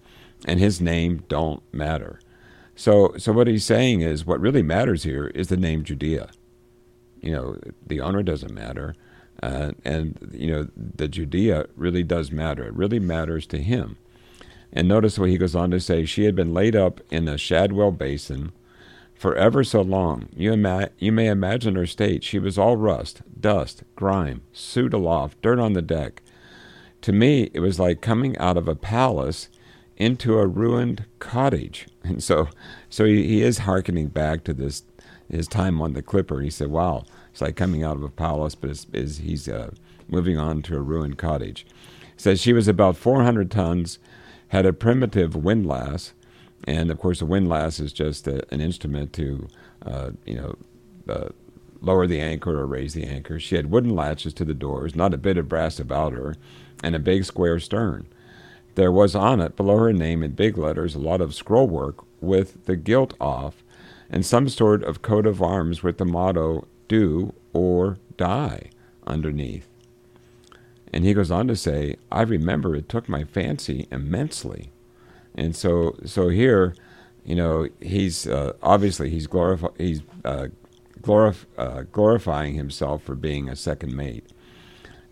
and 0.47 0.59
his 0.59 0.81
name 0.81 1.23
don't 1.29 1.63
matter. 1.71 2.19
So, 2.75 3.15
so 3.19 3.31
what 3.33 3.47
he's 3.47 3.65
saying 3.65 4.01
is 4.01 4.25
what 4.25 4.41
really 4.41 4.63
matters 4.63 5.03
here 5.03 5.27
is 5.35 5.49
the 5.49 5.59
name 5.59 5.85
Judea. 5.85 6.31
You 7.21 7.33
know, 7.33 7.59
the 7.87 8.01
owner 8.01 8.23
doesn't 8.23 8.55
matter. 8.55 8.95
Uh, 9.43 9.73
and, 9.85 10.31
you 10.33 10.51
know, 10.51 10.69
the 10.75 11.09
Judea 11.09 11.67
really 11.77 12.03
does 12.03 12.33
matter. 12.33 12.65
It 12.65 12.75
really 12.75 12.99
matters 12.99 13.47
to 13.49 13.59
him. 13.59 13.99
And 14.73 14.89
notice 14.89 15.19
what 15.19 15.29
he 15.29 15.37
goes 15.37 15.55
on 15.55 15.71
to 15.73 15.81
say 15.81 16.07
she 16.07 16.25
had 16.25 16.35
been 16.35 16.55
laid 16.55 16.75
up 16.75 17.03
in 17.11 17.29
a 17.29 17.37
Shadwell 17.37 17.91
basin 17.91 18.53
for 19.23 19.35
ever 19.37 19.65
so 19.65 19.81
long. 19.81 20.29
You, 20.37 20.53
ima- 20.53 20.91
you 20.99 21.13
may 21.13 21.29
imagine 21.29 21.77
her 21.77 21.87
state. 21.87 22.25
She 22.25 22.39
was 22.39 22.59
all 22.59 22.77
rust, 22.77 23.23
dust, 23.41 23.85
grime, 23.97 24.43
soot 24.53 24.93
aloft, 24.93 25.41
dirt 25.41 25.59
on 25.59 25.73
the 25.73 25.83
deck 25.83 26.23
to 27.03 27.13
me, 27.13 27.51
it 27.53 27.61
was 27.61 27.79
like 27.79 28.01
coming 28.01 28.39
out 28.39 28.57
of 28.57 28.69
a 28.69 28.77
palace 28.77 29.49
into 29.97 30.39
a 30.39 30.47
ruined 30.47 31.05
cottage. 31.19 31.87
And 32.05 32.21
so, 32.21 32.49
so 32.91 33.05
he, 33.05 33.29
he 33.29 33.43
is 33.43 33.59
hearkening 33.59 34.09
back 34.09 34.43
to 34.45 34.53
this 34.53 34.83
his 35.31 35.47
time 35.47 35.81
on 35.81 35.93
the 35.93 36.03
Clipper. 36.03 36.41
He 36.41 36.51
said, 36.51 36.67
"Wow, 36.67 37.05
it's 37.31 37.41
like 37.41 37.55
coming 37.55 37.85
out 37.85 37.95
of 37.95 38.03
a 38.03 38.09
palace, 38.09 38.57
but 38.57 38.71
it's, 38.71 38.89
it's, 38.93 39.19
he's 39.19 39.49
uh, 39.49 39.71
moving 40.09 40.37
on 40.37 40.63
to 40.63 40.77
a 40.77 40.81
ruined 40.81 41.19
cottage." 41.19 41.65
He 42.01 42.07
says 42.17 42.41
she 42.41 42.53
was 42.53 42.67
about 42.67 42.97
400 42.97 43.53
tons, 43.53 44.01
had 44.49 44.67
a 44.67 44.73
primitive 44.73 45.37
windlass, 45.37 46.13
and 46.65 46.91
of 46.91 46.99
course, 46.99 47.21
a 47.21 47.27
windlass 47.27 47.81
is 47.81 47.93
just 47.93 48.27
a, 48.29 48.43
an 48.53 48.61
instrument 48.61 49.13
to, 49.15 49.49
uh, 49.85 50.11
you 50.25 50.37
know, 50.37 50.57
uh, 51.09 51.29
lower 51.81 52.07
the 52.07 52.21
anchor 52.21 52.59
or 52.59 52.67
raise 52.67 52.95
the 52.95 53.05
anchor. 53.05 53.41
She 53.41 53.57
had 53.57 53.71
wooden 53.71 53.95
latches 53.95 54.33
to 54.35 54.45
the 54.45 54.55
doors, 54.55 54.95
not 54.95 55.15
a 55.15 55.19
bit 55.19 55.37
of 55.37 55.49
brass 55.49 55.81
about 55.81 56.13
her, 56.13 56.37
and 56.83 56.95
a 56.95 57.01
big 57.01 57.25
square 57.25 57.59
stern. 57.59 58.07
There 58.75 58.93
was 58.93 59.15
on 59.15 59.41
it, 59.41 59.57
below 59.57 59.77
her 59.79 59.93
name 59.93 60.23
in 60.23 60.33
big 60.33 60.57
letters, 60.57 60.95
a 60.95 61.01
lot 61.01 61.21
of 61.21 61.35
scroll 61.35 61.69
work 61.69 62.05
with 62.21 62.65
the 62.67 62.77
gilt 62.77 63.15
off, 63.21 63.63
and 64.09 64.25
some 64.25 64.49
sort 64.49 64.83
of 64.85 65.03
coat 65.03 65.27
of 65.27 65.43
arms 65.43 65.83
with 65.83 65.99
the 65.99 66.05
motto 66.05 66.67
"Do 66.89 67.35
or 67.53 67.99
Die" 68.17 68.71
underneath. 69.07 69.69
And 70.93 71.05
he 71.05 71.15
goes 71.15 71.31
on 71.31 71.49
to 71.49 71.57
say, 71.57 71.97
I 72.11 72.23
remember 72.23 72.77
it 72.77 72.89
took 72.89 73.09
my 73.09 73.25
fancy 73.25 73.89
immensely. 73.91 74.71
And 75.35 75.57
so, 75.57 75.97
so 76.05 76.29
here, 76.29 76.75
you 77.25 77.35
know, 77.35 77.69
he's 77.81 78.27
uh, 78.27 78.53
obviously 78.63 79.11
he's 79.11 79.27
glorif- 79.27 79.79
he's 79.79 80.03
uh, 80.25 80.49
glorif- 81.01 81.47
uh, 81.57 81.83
glorifying 81.93 82.55
himself 82.55 83.03
for 83.03 83.15
being 83.15 83.49
a 83.49 83.57
second 83.57 83.95
mate, 83.95 84.27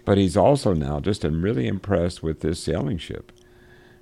but 0.05 0.19
he's 0.19 0.37
also 0.37 0.73
now 0.73 1.01
just 1.01 1.25
really 1.25 1.67
impressed 1.67 2.23
with 2.23 2.41
this 2.41 2.63
sailing 2.63 2.99
ship. 2.99 3.33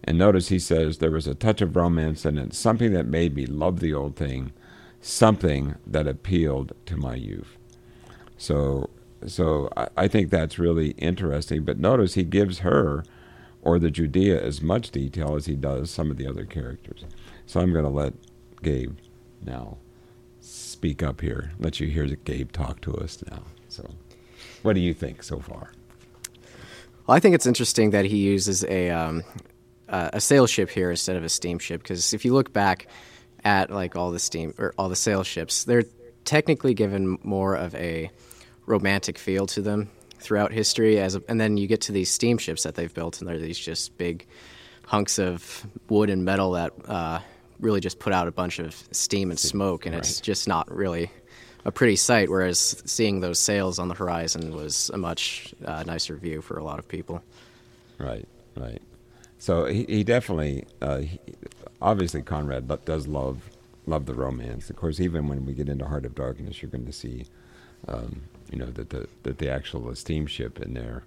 And 0.04 0.16
notice 0.16 0.48
he 0.48 0.58
says 0.58 0.98
there 0.98 1.10
was 1.10 1.26
a 1.26 1.34
touch 1.34 1.60
of 1.60 1.76
romance 1.76 2.24
in 2.24 2.38
it, 2.38 2.54
something 2.54 2.92
that 2.92 3.06
made 3.06 3.34
me 3.34 3.46
love 3.46 3.80
the 3.80 3.92
old 3.92 4.16
thing, 4.16 4.52
something 5.00 5.74
that 5.86 6.06
appealed 6.06 6.72
to 6.86 6.96
my 6.96 7.14
youth. 7.14 7.58
So 8.36 8.90
so 9.26 9.68
I, 9.76 9.88
I, 9.96 10.08
think 10.08 10.30
that's 10.30 10.58
really 10.58 10.90
interesting. 10.90 11.64
But 11.64 11.78
notice 11.78 12.14
he 12.14 12.22
gives 12.22 12.60
her, 12.60 13.04
or 13.68 13.78
the 13.78 13.90
Judea, 13.90 14.42
as 14.42 14.62
much 14.62 14.90
detail 14.92 15.36
as 15.36 15.44
he 15.44 15.54
does 15.54 15.90
some 15.90 16.10
of 16.10 16.16
the 16.16 16.26
other 16.26 16.46
characters. 16.46 17.04
So 17.44 17.60
I'm 17.60 17.70
going 17.70 17.84
to 17.84 17.90
let 17.90 18.14
Gabe 18.62 18.96
now 19.44 19.76
speak 20.40 21.02
up 21.02 21.20
here, 21.20 21.52
let 21.58 21.78
you 21.78 21.86
hear 21.86 22.06
Gabe 22.06 22.50
talk 22.50 22.80
to 22.80 22.94
us 22.94 23.22
now. 23.30 23.42
So, 23.68 23.90
what 24.62 24.72
do 24.72 24.80
you 24.80 24.94
think 24.94 25.22
so 25.22 25.40
far? 25.40 25.72
Well, 27.06 27.14
I 27.14 27.20
think 27.20 27.34
it's 27.34 27.44
interesting 27.44 27.90
that 27.90 28.06
he 28.06 28.16
uses 28.16 28.64
a 28.64 28.88
um, 28.88 29.22
uh, 29.86 30.08
a 30.14 30.20
sail 30.20 30.46
ship 30.46 30.70
here 30.70 30.90
instead 30.90 31.16
of 31.16 31.22
a 31.22 31.28
steamship 31.28 31.82
because 31.82 32.14
if 32.14 32.24
you 32.24 32.32
look 32.32 32.54
back 32.54 32.86
at 33.44 33.70
like 33.70 33.96
all 33.96 34.10
the 34.10 34.18
steam 34.18 34.54
or 34.56 34.72
all 34.78 34.88
the 34.88 34.96
sail 34.96 35.22
ships, 35.22 35.64
they're 35.64 35.84
technically 36.24 36.72
given 36.72 37.18
more 37.22 37.54
of 37.54 37.74
a 37.74 38.10
romantic 38.64 39.18
feel 39.18 39.46
to 39.48 39.60
them 39.60 39.90
throughout 40.20 40.52
history. 40.52 41.00
As 41.00 41.14
a, 41.14 41.22
and 41.28 41.40
then 41.40 41.56
you 41.56 41.66
get 41.66 41.82
to 41.82 41.92
these 41.92 42.10
steamships 42.10 42.62
that 42.62 42.74
they've 42.74 42.92
built, 42.92 43.20
and 43.20 43.28
they're 43.28 43.38
these 43.38 43.58
just 43.58 43.96
big 43.98 44.26
hunks 44.86 45.18
of 45.18 45.66
wood 45.88 46.10
and 46.10 46.24
metal 46.24 46.52
that 46.52 46.72
uh, 46.86 47.20
really 47.60 47.80
just 47.80 47.98
put 47.98 48.12
out 48.12 48.28
a 48.28 48.32
bunch 48.32 48.58
of 48.58 48.74
steam 48.90 49.30
and 49.30 49.38
smoke, 49.38 49.86
and 49.86 49.94
right. 49.94 50.04
it's 50.04 50.20
just 50.20 50.48
not 50.48 50.70
really 50.74 51.10
a 51.64 51.72
pretty 51.72 51.96
sight. 51.96 52.30
Whereas 52.30 52.82
seeing 52.86 53.20
those 53.20 53.38
sails 53.38 53.78
on 53.78 53.88
the 53.88 53.94
horizon 53.94 54.54
was 54.54 54.90
a 54.94 54.98
much 54.98 55.54
uh, 55.64 55.82
nicer 55.84 56.16
view 56.16 56.40
for 56.40 56.58
a 56.58 56.64
lot 56.64 56.78
of 56.78 56.88
people. 56.88 57.22
Right, 57.98 58.26
right. 58.56 58.80
So 59.38 59.66
he, 59.66 59.84
he 59.84 60.04
definitely, 60.04 60.64
uh, 60.80 60.98
he, 60.98 61.20
obviously, 61.80 62.22
Conrad 62.22 62.68
does 62.84 63.06
love 63.06 63.50
love 63.86 64.06
the 64.06 64.14
romance. 64.14 64.70
Of 64.70 64.76
course, 64.76 65.00
even 65.00 65.28
when 65.28 65.46
we 65.46 65.54
get 65.54 65.68
into 65.68 65.86
Heart 65.86 66.04
of 66.04 66.14
Darkness, 66.14 66.62
you're 66.62 66.70
going 66.70 66.86
to 66.86 66.92
see 66.92 67.26
um, 67.88 68.22
you 68.50 68.58
know 68.58 68.70
that 68.70 68.90
the 68.90 69.08
that 69.22 69.38
the 69.38 69.50
actual 69.50 69.94
steamship 69.94 70.60
in 70.60 70.74
there 70.74 71.04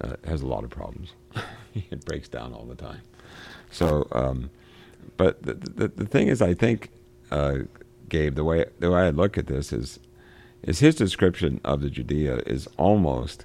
uh, 0.00 0.14
has 0.24 0.42
a 0.42 0.46
lot 0.46 0.64
of 0.64 0.70
problems. 0.70 1.12
it 1.74 2.04
breaks 2.04 2.28
down 2.28 2.52
all 2.52 2.64
the 2.64 2.74
time. 2.74 3.00
So, 3.70 4.06
um, 4.12 4.50
but 5.16 5.42
the, 5.42 5.54
the, 5.54 5.88
the 5.88 6.06
thing 6.06 6.28
is, 6.28 6.40
I 6.40 6.54
think, 6.54 6.90
uh, 7.30 7.58
Gabe, 8.08 8.34
the 8.34 8.44
way 8.44 8.66
the 8.78 8.90
way 8.90 9.02
I 9.02 9.10
look 9.10 9.36
at 9.36 9.46
this 9.46 9.72
is 9.72 9.98
is 10.62 10.80
his 10.80 10.94
description 10.94 11.60
of 11.64 11.80
the 11.80 11.90
Judea 11.90 12.38
is 12.46 12.68
almost 12.76 13.44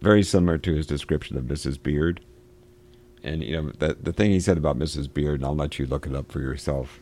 very 0.00 0.22
similar 0.22 0.58
to 0.58 0.74
his 0.74 0.86
description 0.86 1.36
of 1.36 1.44
Mrs. 1.44 1.80
Beard. 1.80 2.20
And 3.22 3.42
you 3.42 3.60
know 3.60 3.72
the 3.78 3.96
the 4.00 4.12
thing 4.12 4.30
he 4.30 4.40
said 4.40 4.58
about 4.58 4.78
Mrs. 4.78 5.12
Beard, 5.12 5.40
and 5.40 5.44
I'll 5.44 5.54
let 5.54 5.78
you 5.78 5.86
look 5.86 6.06
it 6.06 6.14
up 6.14 6.32
for 6.32 6.40
yourself, 6.40 6.98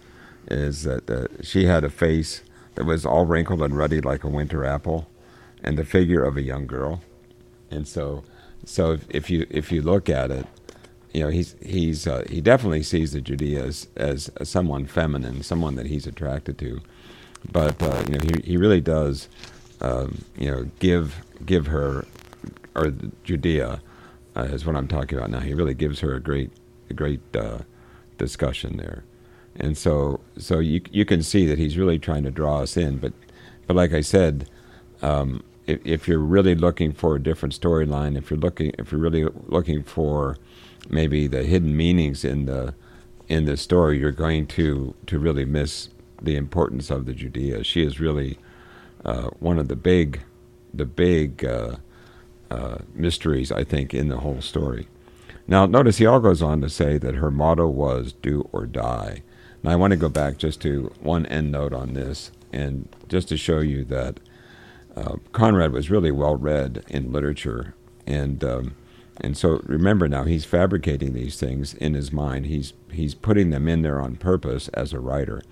is 0.48 0.82
that 0.82 1.08
uh, 1.08 1.26
she 1.42 1.64
had 1.64 1.84
a 1.84 1.90
face 1.90 2.42
that 2.74 2.84
was 2.84 3.06
all 3.06 3.26
wrinkled 3.26 3.62
and 3.62 3.76
ruddy 3.76 4.00
like 4.00 4.24
a 4.24 4.28
winter 4.28 4.64
apple, 4.64 5.08
and 5.62 5.78
the 5.78 5.84
figure 5.84 6.24
of 6.24 6.36
a 6.36 6.42
young 6.42 6.66
girl. 6.66 7.00
And 7.70 7.86
so, 7.86 8.24
so 8.64 8.92
if, 8.92 9.06
if 9.10 9.30
you 9.30 9.46
if 9.50 9.70
you 9.72 9.82
look 9.82 10.08
at 10.08 10.30
it, 10.30 10.46
you 11.12 11.22
know 11.22 11.28
he's 11.28 11.54
he's 11.62 12.06
uh, 12.06 12.24
he 12.28 12.40
definitely 12.40 12.82
sees 12.82 13.12
the 13.12 13.20
Judea 13.20 13.64
as, 13.64 13.88
as, 13.96 14.30
someone 14.42 14.86
feminine, 14.86 15.42
someone 15.42 15.76
that 15.76 15.86
he's 15.86 16.06
attracted 16.06 16.58
to. 16.58 16.80
But 17.50 17.82
uh, 17.82 18.04
you 18.08 18.18
know 18.18 18.24
he 18.24 18.52
he 18.52 18.56
really 18.56 18.80
does, 18.80 19.28
um, 19.80 20.24
you 20.36 20.50
know, 20.50 20.64
give 20.78 21.22
give 21.46 21.66
her 21.68 22.06
or 22.74 22.92
Judea 23.24 23.80
uh, 24.36 24.42
is 24.42 24.64
what 24.64 24.76
I'm 24.76 24.88
talking 24.88 25.18
about 25.18 25.30
now. 25.30 25.40
He 25.40 25.54
really 25.54 25.74
gives 25.74 26.00
her 26.00 26.14
a 26.14 26.20
great 26.20 26.50
a 26.88 26.94
great 26.94 27.20
uh, 27.34 27.58
discussion 28.18 28.76
there, 28.76 29.04
and 29.56 29.76
so 29.76 30.20
so 30.38 30.58
you 30.58 30.82
you 30.90 31.04
can 31.04 31.22
see 31.22 31.46
that 31.46 31.58
he's 31.58 31.78
really 31.78 31.98
trying 31.98 32.24
to 32.24 32.30
draw 32.30 32.60
us 32.60 32.76
in. 32.76 32.98
But 32.98 33.12
but 33.66 33.76
like 33.76 33.92
I 33.92 34.00
said. 34.00 34.48
Um, 35.02 35.42
if, 35.70 35.80
if 35.84 36.08
you're 36.08 36.18
really 36.18 36.54
looking 36.54 36.92
for 36.92 37.16
a 37.16 37.22
different 37.22 37.58
storyline, 37.58 38.16
if 38.16 38.30
you're 38.30 38.38
looking 38.38 38.72
if 38.78 38.92
you're 38.92 39.00
really 39.00 39.26
looking 39.46 39.82
for 39.82 40.36
maybe 40.88 41.26
the 41.26 41.44
hidden 41.44 41.76
meanings 41.76 42.24
in 42.24 42.46
the 42.46 42.74
in 43.28 43.44
the 43.44 43.56
story, 43.56 43.98
you're 43.98 44.12
going 44.12 44.46
to 44.48 44.94
to 45.06 45.18
really 45.18 45.44
miss 45.44 45.88
the 46.22 46.36
importance 46.36 46.90
of 46.90 47.06
the 47.06 47.14
Judea. 47.14 47.64
She 47.64 47.84
is 47.84 48.00
really 48.00 48.38
uh, 49.04 49.28
one 49.38 49.58
of 49.58 49.68
the 49.68 49.76
big 49.76 50.20
the 50.74 50.86
big 50.86 51.44
uh, 51.44 51.76
uh, 52.50 52.78
mysteries 52.94 53.52
I 53.52 53.64
think 53.64 53.94
in 53.94 54.08
the 54.08 54.18
whole 54.18 54.40
story. 54.40 54.88
Now, 55.46 55.66
notice 55.66 55.98
he 55.98 56.06
all 56.06 56.20
goes 56.20 56.42
on 56.42 56.60
to 56.60 56.68
say 56.68 56.98
that 56.98 57.16
her 57.16 57.30
motto 57.30 57.68
was 57.68 58.12
"Do 58.12 58.48
or 58.52 58.66
Die." 58.66 59.22
Now, 59.62 59.70
I 59.72 59.76
want 59.76 59.90
to 59.90 59.96
go 59.96 60.08
back 60.08 60.38
just 60.38 60.60
to 60.62 60.92
one 61.00 61.26
end 61.26 61.52
note 61.52 61.72
on 61.72 61.94
this, 61.94 62.30
and 62.52 62.88
just 63.08 63.28
to 63.28 63.36
show 63.36 63.60
you 63.60 63.84
that 63.86 64.20
uh, 64.96 65.16
Conrad 65.32 65.72
was 65.72 65.90
really 65.90 66.10
well 66.10 66.36
read 66.36 66.84
in 66.88 67.12
literature, 67.12 67.74
and 68.06 68.42
um, 68.44 68.74
and 69.20 69.36
so 69.36 69.60
remember 69.64 70.08
now 70.08 70.24
he's 70.24 70.44
fabricating 70.44 71.12
these 71.12 71.38
things 71.38 71.74
in 71.74 71.94
his 71.94 72.12
mind. 72.12 72.46
He's 72.46 72.72
he's 72.90 73.14
putting 73.14 73.50
them 73.50 73.68
in 73.68 73.82
there 73.82 74.00
on 74.00 74.16
purpose 74.16 74.68
as 74.68 74.92
a 74.92 75.00
writer. 75.00 75.42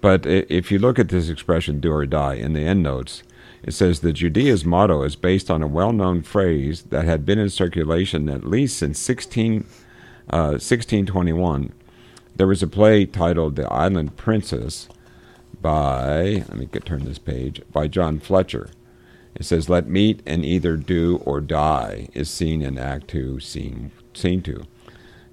But 0.00 0.26
if 0.26 0.70
you 0.70 0.78
look 0.78 0.98
at 0.98 1.08
this 1.08 1.28
expression 1.28 1.80
"do 1.80 1.92
or 1.92 2.06
die" 2.06 2.34
in 2.34 2.52
the 2.52 2.64
endnotes, 2.64 3.22
it 3.62 3.74
says 3.74 4.00
the 4.00 4.12
Judea's 4.12 4.64
motto 4.64 5.02
is 5.02 5.16
based 5.16 5.50
on 5.50 5.62
a 5.62 5.66
well-known 5.66 6.22
phrase 6.22 6.82
that 6.84 7.04
had 7.04 7.26
been 7.26 7.38
in 7.38 7.50
circulation 7.50 8.28
at 8.28 8.44
least 8.44 8.78
since 8.78 8.98
16, 9.00 9.64
uh, 10.30 10.58
1621. 10.60 11.72
There 12.36 12.46
was 12.46 12.62
a 12.62 12.68
play 12.68 13.06
titled 13.06 13.56
"The 13.56 13.70
Island 13.72 14.16
Princess." 14.16 14.88
By, 15.60 16.44
let 16.48 16.56
me 16.56 16.66
get, 16.66 16.84
turn 16.84 17.04
this 17.04 17.18
page, 17.18 17.62
by 17.72 17.88
John 17.88 18.20
Fletcher. 18.20 18.70
It 19.34 19.44
says, 19.44 19.68
Let 19.68 19.88
meet 19.88 20.22
and 20.26 20.44
either 20.44 20.76
do 20.76 21.22
or 21.24 21.40
die 21.40 22.08
is 22.12 22.28
seen 22.28 22.62
in 22.62 22.78
Act 22.78 23.08
2, 23.08 23.40
Scene, 23.40 23.92
scene 24.14 24.42
2. 24.42 24.64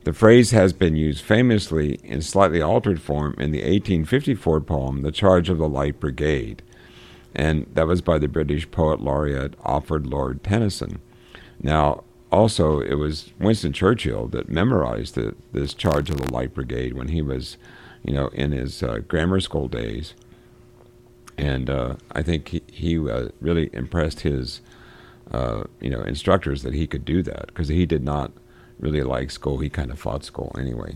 The 0.03 0.13
phrase 0.13 0.51
has 0.51 0.71
been 0.71 0.95
used 0.95 1.23
famously 1.23 1.95
in 2.03 2.21
slightly 2.21 2.61
altered 2.61 3.01
form 3.01 3.33
in 3.39 3.51
the 3.51 3.59
1854 3.59 4.61
poem, 4.61 5.01
The 5.01 5.11
Charge 5.11 5.49
of 5.49 5.57
the 5.57 5.67
Light 5.67 5.99
Brigade, 5.99 6.61
and 7.33 7.65
that 7.73 7.87
was 7.87 8.01
by 8.01 8.19
the 8.19 8.27
British 8.27 8.69
poet 8.69 9.01
laureate 9.01 9.55
Alfred 9.65 10.05
Lord 10.05 10.43
Tennyson. 10.43 10.99
Now, 11.59 12.03
also, 12.31 12.81
it 12.81 12.95
was 12.95 13.31
Winston 13.39 13.73
Churchill 13.73 14.27
that 14.27 14.49
memorized 14.49 15.15
the, 15.15 15.35
this 15.53 15.73
Charge 15.73 16.09
of 16.11 16.17
the 16.17 16.31
Light 16.31 16.53
Brigade 16.53 16.93
when 16.93 17.07
he 17.07 17.21
was 17.21 17.57
you 18.05 18.13
know, 18.13 18.27
in 18.27 18.51
his 18.51 18.83
uh, 18.83 18.99
grammar 19.07 19.39
school 19.39 19.67
days. 19.67 20.13
And 21.37 21.69
uh, 21.69 21.95
I 22.11 22.21
think 22.21 22.49
he, 22.49 22.61
he 22.67 22.97
uh, 22.97 23.29
really 23.41 23.69
impressed 23.73 24.21
his, 24.21 24.61
uh, 25.31 25.63
you 25.81 25.89
know, 25.89 26.01
instructors 26.01 26.63
that 26.63 26.73
he 26.73 26.87
could 26.87 27.03
do 27.03 27.21
that 27.23 27.47
because 27.47 27.67
he 27.67 27.85
did 27.85 28.03
not 28.03 28.31
really 28.79 29.03
like 29.03 29.31
school. 29.31 29.57
He 29.57 29.69
kind 29.69 29.91
of 29.91 29.99
fought 29.99 30.23
school 30.23 30.55
anyway. 30.57 30.95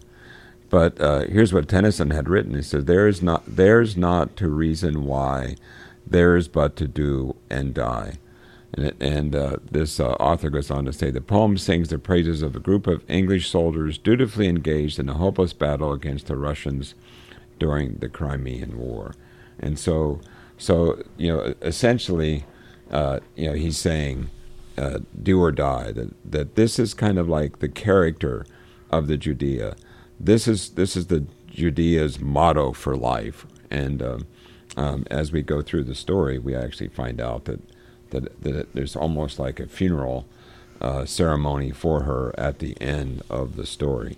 But 0.69 1.01
uh, 1.01 1.21
here's 1.21 1.51
what 1.51 1.67
Tennyson 1.67 2.11
had 2.11 2.29
written. 2.29 2.53
He 2.53 2.61
said, 2.61 2.85
"There 2.85 3.07
is 3.07 3.23
not, 3.23 3.43
there's 3.47 3.97
not 3.97 4.35
to 4.37 4.47
reason 4.47 5.03
why, 5.03 5.55
there's 6.05 6.47
but 6.47 6.75
to 6.77 6.87
do 6.87 7.35
and 7.49 7.73
die." 7.73 8.19
And, 8.73 8.85
it, 8.85 8.95
and 8.99 9.35
uh, 9.35 9.57
this 9.71 9.99
uh, 9.99 10.11
author 10.13 10.49
goes 10.49 10.69
on 10.69 10.85
to 10.85 10.93
say 10.93 11.09
the 11.09 11.21
poem 11.21 11.57
sings 11.57 11.89
the 11.89 11.97
praises 11.97 12.41
of 12.41 12.55
a 12.55 12.59
group 12.59 12.87
of 12.87 13.03
English 13.09 13.49
soldiers 13.49 13.97
dutifully 13.97 14.47
engaged 14.47 14.99
in 14.99 15.09
a 15.09 15.15
hopeless 15.15 15.53
battle 15.53 15.91
against 15.91 16.27
the 16.27 16.37
Russians 16.37 16.93
during 17.57 17.95
the 17.95 18.09
Crimean 18.09 18.77
War. 18.77 19.15
And 19.59 19.77
so, 19.77 20.21
so 20.57 21.01
you 21.17 21.29
know, 21.29 21.53
essentially, 21.61 22.45
uh, 22.91 23.19
you 23.35 23.47
know, 23.47 23.55
he's 23.55 23.77
saying, 23.77 24.29
uh, 24.77 24.99
"Do 25.21 25.41
or 25.41 25.51
die." 25.51 25.91
That 25.91 26.31
that 26.31 26.55
this 26.55 26.79
is 26.79 26.93
kind 26.93 27.19
of 27.19 27.27
like 27.27 27.59
the 27.59 27.67
character 27.67 28.45
of 28.89 29.07
the 29.07 29.17
Judea. 29.17 29.75
This 30.19 30.47
is 30.47 30.71
this 30.71 30.95
is 30.95 31.07
the 31.07 31.25
Judea's 31.47 32.19
motto 32.19 32.71
for 32.71 32.95
life, 32.95 33.45
and 33.69 34.01
um, 34.01 34.27
um, 34.77 35.05
as 35.11 35.31
we 35.31 35.41
go 35.41 35.61
through 35.61 35.83
the 35.83 35.95
story, 35.95 36.39
we 36.39 36.55
actually 36.55 36.87
find 36.87 37.19
out 37.19 37.45
that 37.45 37.59
that, 38.11 38.41
that 38.41 38.73
there's 38.73 38.95
almost 38.95 39.39
like 39.39 39.59
a 39.59 39.67
funeral 39.67 40.25
uh, 40.81 41.05
ceremony 41.05 41.71
for 41.71 42.03
her 42.03 42.33
at 42.37 42.59
the 42.59 42.79
end 42.81 43.21
of 43.29 43.55
the 43.55 43.65
story. 43.65 44.17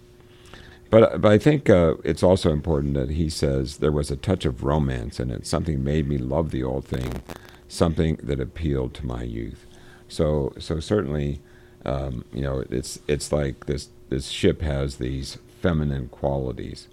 But, 0.89 1.21
but 1.21 1.31
I 1.31 1.37
think 1.37 1.69
uh, 1.69 1.95
it's 2.03 2.21
also 2.21 2.51
important 2.51 2.95
that 2.95 3.11
he 3.11 3.29
says 3.29 3.77
there 3.77 3.91
was 3.91 4.11
a 4.11 4.17
touch 4.17 4.45
of 4.45 4.63
romance 4.63 5.19
in 5.19 5.31
it. 5.31 5.47
Something 5.47 5.83
made 5.83 6.07
me 6.07 6.17
love 6.17 6.51
the 6.51 6.63
old 6.63 6.85
thing, 6.85 7.21
something 7.69 8.19
that 8.21 8.39
appealed 8.41 8.93
to 8.95 9.05
my 9.05 9.23
youth. 9.23 9.65
So, 10.09 10.53
so 10.59 10.81
certainly, 10.81 11.39
um, 11.85 12.25
you 12.33 12.41
know, 12.41 12.65
it's 12.69 12.99
it's 13.07 13.31
like 13.31 13.65
this 13.65 13.89
this 14.09 14.27
ship 14.27 14.61
has 14.61 14.97
these 14.97 15.37
feminine 15.61 16.09
qualities. 16.09 16.89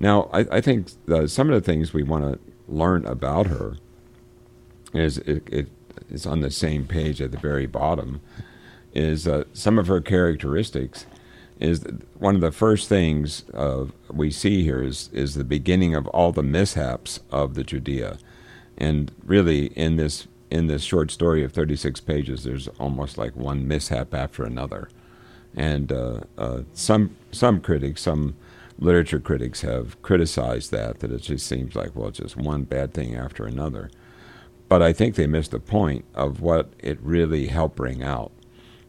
Now, 0.00 0.28
I, 0.32 0.40
I 0.50 0.60
think 0.60 0.90
the, 1.06 1.28
some 1.28 1.48
of 1.48 1.54
the 1.54 1.64
things 1.64 1.92
we 1.92 2.02
want 2.02 2.24
to 2.24 2.38
learn 2.66 3.06
about 3.06 3.46
her 3.46 3.76
is 4.92 5.18
it, 5.18 5.48
it 5.48 5.68
is 6.10 6.26
on 6.26 6.40
the 6.40 6.50
same 6.50 6.86
page 6.86 7.20
at 7.20 7.32
the 7.32 7.38
very 7.38 7.66
bottom. 7.66 8.20
Is 8.94 9.28
uh, 9.28 9.44
some 9.52 9.78
of 9.78 9.86
her 9.86 10.00
characteristics 10.00 11.06
is 11.60 11.84
one 12.18 12.34
of 12.34 12.40
the 12.40 12.52
first 12.52 12.88
things 12.88 13.44
uh, 13.52 13.86
we 14.10 14.30
see 14.30 14.62
here 14.62 14.82
is 14.82 15.10
is 15.12 15.34
the 15.34 15.44
beginning 15.44 15.94
of 15.94 16.06
all 16.08 16.32
the 16.32 16.42
mishaps 16.42 17.20
of 17.30 17.54
the 17.54 17.64
Judea, 17.64 18.18
and 18.76 19.10
really 19.24 19.66
in 19.68 19.96
this 19.96 20.26
in 20.50 20.66
this 20.66 20.82
short 20.82 21.10
story 21.10 21.44
of 21.44 21.52
36 21.52 22.00
pages, 22.00 22.44
there's 22.44 22.68
almost 22.78 23.18
like 23.18 23.36
one 23.36 23.68
mishap 23.68 24.14
after 24.14 24.44
another, 24.44 24.88
and 25.54 25.92
uh, 25.92 26.20
uh, 26.36 26.62
some 26.72 27.16
some 27.32 27.60
critics, 27.60 28.02
some 28.02 28.36
literature 28.78 29.20
critics 29.20 29.62
have 29.62 30.00
criticized 30.02 30.70
that 30.70 31.00
that 31.00 31.10
it 31.10 31.22
just 31.22 31.46
seems 31.46 31.74
like 31.74 31.94
well, 31.94 32.10
just 32.10 32.36
one 32.36 32.62
bad 32.62 32.94
thing 32.94 33.16
after 33.16 33.44
another, 33.44 33.90
but 34.68 34.82
I 34.82 34.92
think 34.92 35.14
they 35.14 35.26
missed 35.26 35.50
the 35.52 35.60
point 35.60 36.04
of 36.14 36.40
what 36.40 36.72
it 36.78 36.98
really 37.00 37.48
helped 37.48 37.76
bring 37.76 38.02
out 38.02 38.32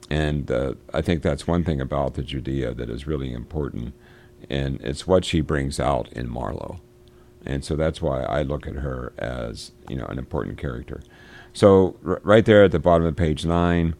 and 0.09 0.49
uh, 0.49 0.73
I 0.93 1.01
think 1.01 1.21
that's 1.21 1.45
one 1.45 1.63
thing 1.63 1.79
about 1.79 2.15
the 2.15 2.23
Judea 2.23 2.73
that 2.73 2.89
is 2.89 3.05
really 3.05 3.31
important, 3.31 3.93
and 4.49 4.81
it's 4.81 5.05
what 5.05 5.23
she 5.23 5.41
brings 5.41 5.79
out 5.79 6.11
in 6.13 6.27
Marlowe, 6.27 6.79
and 7.45 7.63
so 7.63 7.75
that's 7.75 8.01
why 8.01 8.23
I 8.23 8.41
look 8.41 8.65
at 8.65 8.75
her 8.75 9.13
as 9.19 9.71
you 9.87 9.95
know 9.95 10.05
an 10.05 10.17
important 10.17 10.57
character. 10.57 11.01
So 11.53 11.95
r- 12.05 12.21
right 12.23 12.43
there 12.45 12.63
at 12.63 12.71
the 12.71 12.79
bottom 12.79 13.05
of 13.05 13.15
page 13.15 13.45
nine, 13.45 13.93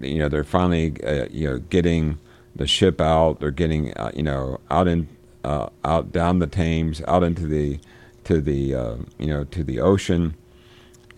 you 0.00 0.18
know 0.18 0.28
they're 0.28 0.44
finally 0.44 1.00
uh, 1.04 1.26
you 1.30 1.48
know 1.48 1.58
getting 1.60 2.18
the 2.54 2.66
ship 2.66 3.00
out. 3.00 3.38
They're 3.38 3.52
getting 3.52 3.94
uh, 3.94 4.10
you 4.14 4.24
know 4.24 4.60
out 4.68 4.88
in 4.88 5.08
uh, 5.44 5.68
out 5.84 6.10
down 6.10 6.40
the 6.40 6.48
Thames, 6.48 7.02
out 7.06 7.22
into 7.22 7.46
the 7.46 7.78
to 8.24 8.40
the 8.40 8.74
uh, 8.74 8.96
you 9.16 9.28
know 9.28 9.44
to 9.44 9.62
the 9.62 9.78
ocean, 9.78 10.34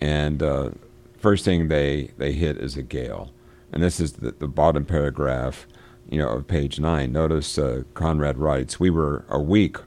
and 0.01 0.41
uh, 0.41 0.71
first 1.17 1.45
thing 1.45 1.67
they 1.67 2.11
they 2.17 2.31
hit 2.33 2.57
is 2.57 2.77
a 2.77 2.83
gale 2.83 3.31
and 3.71 3.83
this 3.83 3.99
is 3.99 4.13
the, 4.13 4.31
the 4.31 4.47
bottom 4.47 4.85
paragraph, 4.85 5.67
you 6.09 6.17
know, 6.17 6.29
of 6.29 6.47
page 6.47 6.79
nine. 6.79 7.11
Notice 7.11 7.57
uh, 7.57 7.83
Conrad 7.93 8.37
writes, 8.37 8.79
"We 8.79 8.89
were 8.89 9.25
a 9.29 9.39
week 9.39 9.77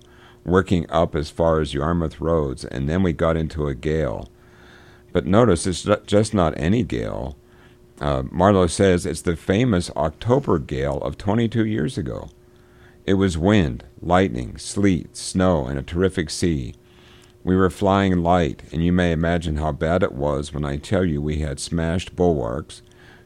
working 0.45 0.89
up 0.91 1.15
as 1.15 1.31
far 1.31 1.61
as 1.61 1.75
Yarmouth 1.75 2.21
roads, 2.21 2.65
and 2.65 2.89
then 2.89 3.03
we 3.03 3.13
got 3.13 3.37
into 3.37 3.67
a 3.67 3.75
gale. 3.75 4.29
But 5.13 5.27
notice 5.27 5.67
it's 5.67 5.87
just 6.07 6.35
not 6.35 6.55
any 6.57 6.83
gale. 6.83 7.37
Uh, 8.01 8.25
Marlowe 8.31 8.67
says 8.67 9.07
it's 9.07 9.23
the 9.23 9.37
famous 9.37 9.91
October 9.91 10.59
gale 10.59 10.99
of 10.99 11.19
22 11.19 11.65
years 11.67 11.99
ago. 11.99 12.31
It 13.05 13.15
was 13.15 13.37
wind, 13.37 13.85
lightning, 14.01 14.57
sleet, 14.59 15.17
snow, 15.17 15.67
and 15.67 15.79
a 15.79 15.83
terrific 15.83 16.31
sea. 16.31 16.75
We 17.45 17.57
were 17.57 17.71
flying 17.71 18.23
light, 18.23 18.63
and 18.73 18.85
you 18.85 18.93
may 18.93 19.13
imagine 19.13 19.57
how 19.57 19.73
bad 19.73 20.03
it 20.03 20.13
was 20.13 20.53
when 20.53 20.65
I 20.65 20.77
tell 20.77 21.05
you 21.05 21.21
we 21.21 21.39
had 21.39 21.59
smashed 21.61 22.15
bulwarks." 22.15 22.83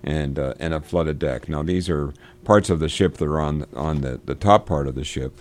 and 0.07 0.39
uh, 0.39 0.55
and 0.59 0.73
a 0.73 0.81
flooded 0.81 1.19
deck. 1.19 1.49
Now 1.49 1.63
these 1.63 1.91
are 1.91 2.15
parts 2.45 2.71
of 2.71 2.79
the 2.79 2.89
ship 2.89 3.17
that 3.17 3.27
are 3.27 3.41
on 3.41 3.67
on 3.75 4.01
the, 4.01 4.21
the 4.25 4.37
top 4.37 4.65
part 4.65 4.87
of 4.87 4.95
the 4.95 5.05
ship, 5.05 5.39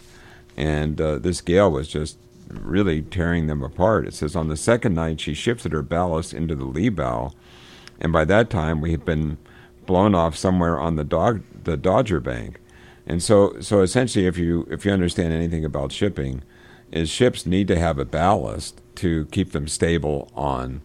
and 0.57 0.99
uh, 0.99 1.19
this 1.19 1.39
gale 1.39 1.71
was 1.71 1.87
just 1.87 2.17
really 2.49 3.01
tearing 3.01 3.47
them 3.47 3.63
apart. 3.63 4.07
It 4.07 4.13
says 4.15 4.35
on 4.35 4.47
the 4.47 4.57
second 4.57 4.95
night 4.95 5.21
she 5.21 5.33
shifted 5.33 5.71
her 5.71 5.83
ballast 5.83 6.33
into 6.33 6.55
the 6.55 6.65
lee 6.65 6.89
bow, 6.89 7.31
and 8.01 8.11
by 8.11 8.25
that 8.25 8.49
time 8.49 8.81
we 8.81 8.91
had 8.91 9.05
been 9.05 9.37
blown 9.85 10.15
off 10.15 10.35
somewhere 10.35 10.79
on 10.79 10.95
the 10.95 11.03
dog 11.03 11.43
the 11.63 11.77
Dogger 11.77 12.19
bank, 12.19 12.59
and 13.05 13.21
so 13.21 13.59
so 13.61 13.81
essentially 13.81 14.25
if 14.25 14.37
you 14.37 14.67
if 14.69 14.83
you 14.83 14.91
understand 14.91 15.31
anything 15.31 15.63
about 15.63 15.91
shipping, 15.91 16.41
is 16.95 17.09
ships 17.09 17.45
need 17.45 17.67
to 17.67 17.77
have 17.77 17.99
a 17.99 18.05
ballast 18.05 18.81
to 18.95 19.25
keep 19.25 19.51
them 19.51 19.67
stable 19.67 20.31
on 20.33 20.81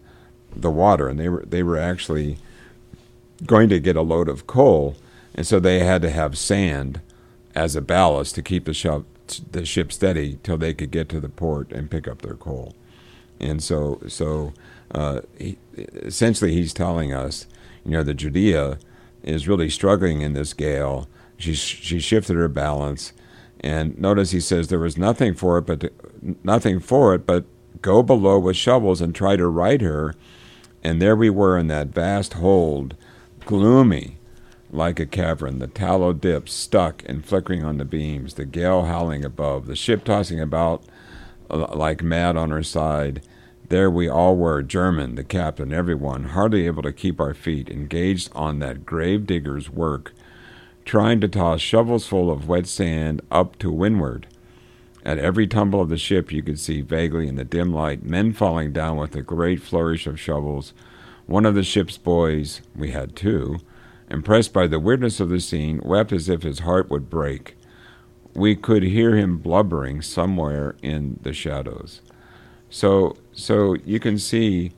the 0.55 0.69
water, 0.69 1.07
and 1.07 1.19
they 1.19 1.29
were 1.29 1.43
they 1.47 1.63
were 1.63 1.77
actually 1.77 2.37
going 3.45 3.69
to 3.69 3.79
get 3.79 3.95
a 3.95 4.01
load 4.01 4.29
of 4.29 4.45
coal, 4.45 4.95
and 5.33 5.47
so 5.47 5.59
they 5.59 5.79
had 5.79 6.01
to 6.03 6.11
have 6.11 6.37
sand 6.37 7.01
as 7.55 7.75
a 7.75 7.81
ballast 7.81 8.35
to 8.35 8.41
keep 8.41 8.65
the 8.65 8.73
ship 8.73 9.05
the 9.51 9.65
ship 9.65 9.91
steady 9.91 10.37
till 10.43 10.57
they 10.57 10.73
could 10.73 10.91
get 10.91 11.09
to 11.09 11.19
the 11.19 11.29
port 11.29 11.71
and 11.71 11.89
pick 11.89 12.07
up 12.07 12.21
their 12.21 12.35
coal. 12.35 12.75
And 13.39 13.63
so, 13.63 13.99
so 14.07 14.53
uh, 14.93 15.21
he, 15.37 15.57
essentially, 15.75 16.53
he's 16.53 16.73
telling 16.73 17.13
us, 17.13 17.47
you 17.85 17.91
know, 17.91 18.03
the 18.03 18.13
Judea 18.13 18.77
is 19.23 19.47
really 19.47 19.69
struggling 19.69 20.21
in 20.21 20.33
this 20.33 20.53
gale. 20.53 21.07
She 21.37 21.53
she 21.53 21.99
shifted 21.99 22.35
her 22.35 22.47
balance, 22.47 23.13
and 23.61 23.97
notice 23.97 24.31
he 24.31 24.39
says 24.39 24.67
there 24.67 24.79
was 24.79 24.97
nothing 24.97 25.33
for 25.33 25.59
it, 25.59 25.61
but 25.61 25.79
to, 25.81 25.91
nothing 26.43 26.79
for 26.79 27.13
it, 27.13 27.25
but 27.25 27.45
go 27.81 28.03
below 28.03 28.37
with 28.39 28.57
shovels 28.57 29.01
and 29.01 29.15
try 29.15 29.35
to 29.35 29.47
right 29.47 29.81
her. 29.81 30.15
And 30.83 31.01
there 31.01 31.15
we 31.15 31.29
were 31.29 31.57
in 31.57 31.67
that 31.67 31.89
vast 31.89 32.33
hold 32.33 32.95
gloomy 33.45 34.17
like 34.71 34.99
a 34.99 35.05
cavern, 35.05 35.59
the 35.59 35.67
tallow 35.67 36.13
dips 36.13 36.53
stuck 36.53 37.03
and 37.05 37.25
flickering 37.25 37.63
on 37.63 37.77
the 37.77 37.85
beams, 37.85 38.35
the 38.35 38.45
gale 38.45 38.85
howling 38.85 39.25
above, 39.25 39.67
the 39.67 39.75
ship 39.75 40.03
tossing 40.03 40.39
about 40.39 40.83
uh, 41.49 41.75
like 41.75 42.01
mad 42.01 42.37
on 42.37 42.51
her 42.51 42.63
side. 42.63 43.21
There 43.67 43.91
we 43.91 44.09
all 44.09 44.35
were, 44.35 44.63
German, 44.63 45.15
the 45.15 45.23
captain, 45.23 45.73
everyone, 45.73 46.25
hardly 46.25 46.65
able 46.65 46.83
to 46.83 46.93
keep 46.93 47.19
our 47.19 47.33
feet, 47.33 47.69
engaged 47.69 48.29
on 48.33 48.59
that 48.59 48.85
grave 48.85 49.25
digger's 49.25 49.69
work, 49.69 50.13
trying 50.85 51.21
to 51.21 51.27
toss 51.27 51.61
shovels 51.61 52.07
full 52.07 52.31
of 52.31 52.47
wet 52.47 52.67
sand 52.67 53.21
up 53.31 53.57
to 53.59 53.71
windward. 53.71 54.27
At 55.03 55.17
every 55.17 55.47
tumble 55.47 55.81
of 55.81 55.89
the 55.89 55.97
ship, 55.97 56.31
you 56.31 56.43
could 56.43 56.59
see 56.59 56.81
vaguely 56.81 57.27
in 57.27 57.35
the 57.35 57.43
dim 57.43 57.73
light 57.73 58.03
men 58.03 58.33
falling 58.33 58.71
down 58.71 58.97
with 58.97 59.15
a 59.15 59.21
great 59.21 59.61
flourish 59.61 60.05
of 60.05 60.19
shovels 60.19 60.73
one 61.31 61.45
of 61.45 61.55
the 61.55 61.63
ship's 61.63 61.97
boys, 61.97 62.61
we 62.75 62.91
had 62.91 63.15
two, 63.15 63.59
impressed 64.09 64.51
by 64.51 64.67
the 64.67 64.81
weirdness 64.81 65.21
of 65.21 65.29
the 65.29 65.39
scene, 65.39 65.79
wept 65.81 66.11
as 66.11 66.27
if 66.27 66.43
his 66.43 66.59
heart 66.59 66.89
would 66.89 67.09
break. 67.09 67.55
We 68.33 68.53
could 68.53 68.83
hear 68.83 69.15
him 69.15 69.37
blubbering 69.37 70.01
somewhere 70.01 70.75
in 70.81 71.19
the 71.21 71.31
shadows. 71.31 72.01
So, 72.69 73.15
so 73.31 73.75
you 73.85 73.97
can 73.97 74.17
see 74.17 74.73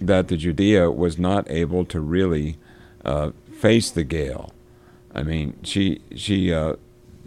that 0.00 0.28
the 0.28 0.38
Judea 0.38 0.90
was 0.90 1.18
not 1.18 1.50
able 1.50 1.84
to 1.84 2.00
really 2.00 2.56
uh, 3.04 3.32
face 3.52 3.90
the 3.90 4.04
gale. 4.04 4.52
I 5.14 5.22
mean, 5.22 5.56
she 5.62 6.02
she 6.16 6.52
uh, 6.52 6.74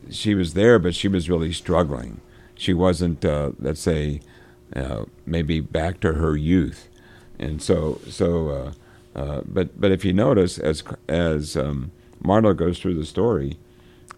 she 0.10 0.36
was 0.36 0.54
there, 0.54 0.78
but 0.80 0.93
she 0.93 1.08
was 1.08 1.30
really 1.30 1.54
struggling. 1.54 2.21
She 2.56 2.73
wasn't, 2.73 3.23
uh, 3.23 3.52
let's 3.60 3.80
say, 3.80 4.19
uh, 4.76 5.06
maybe 5.26 5.60
back 5.60 6.00
to 6.02 6.13
her 6.13 6.36
youth 6.36 6.89
and 7.39 7.62
so 7.62 8.00
so. 8.08 8.50
Uh, 8.50 8.71
uh, 9.15 9.41
but 9.45 9.80
but 9.80 9.91
if 9.91 10.06
you 10.06 10.13
notice, 10.13 10.58
as 10.60 10.84
as 11.08 11.58
um, 11.58 11.91
Marlowe 12.19 12.54
goes 12.54 12.80
through 12.80 12.95
the 12.95 13.06
story, 13.06 13.58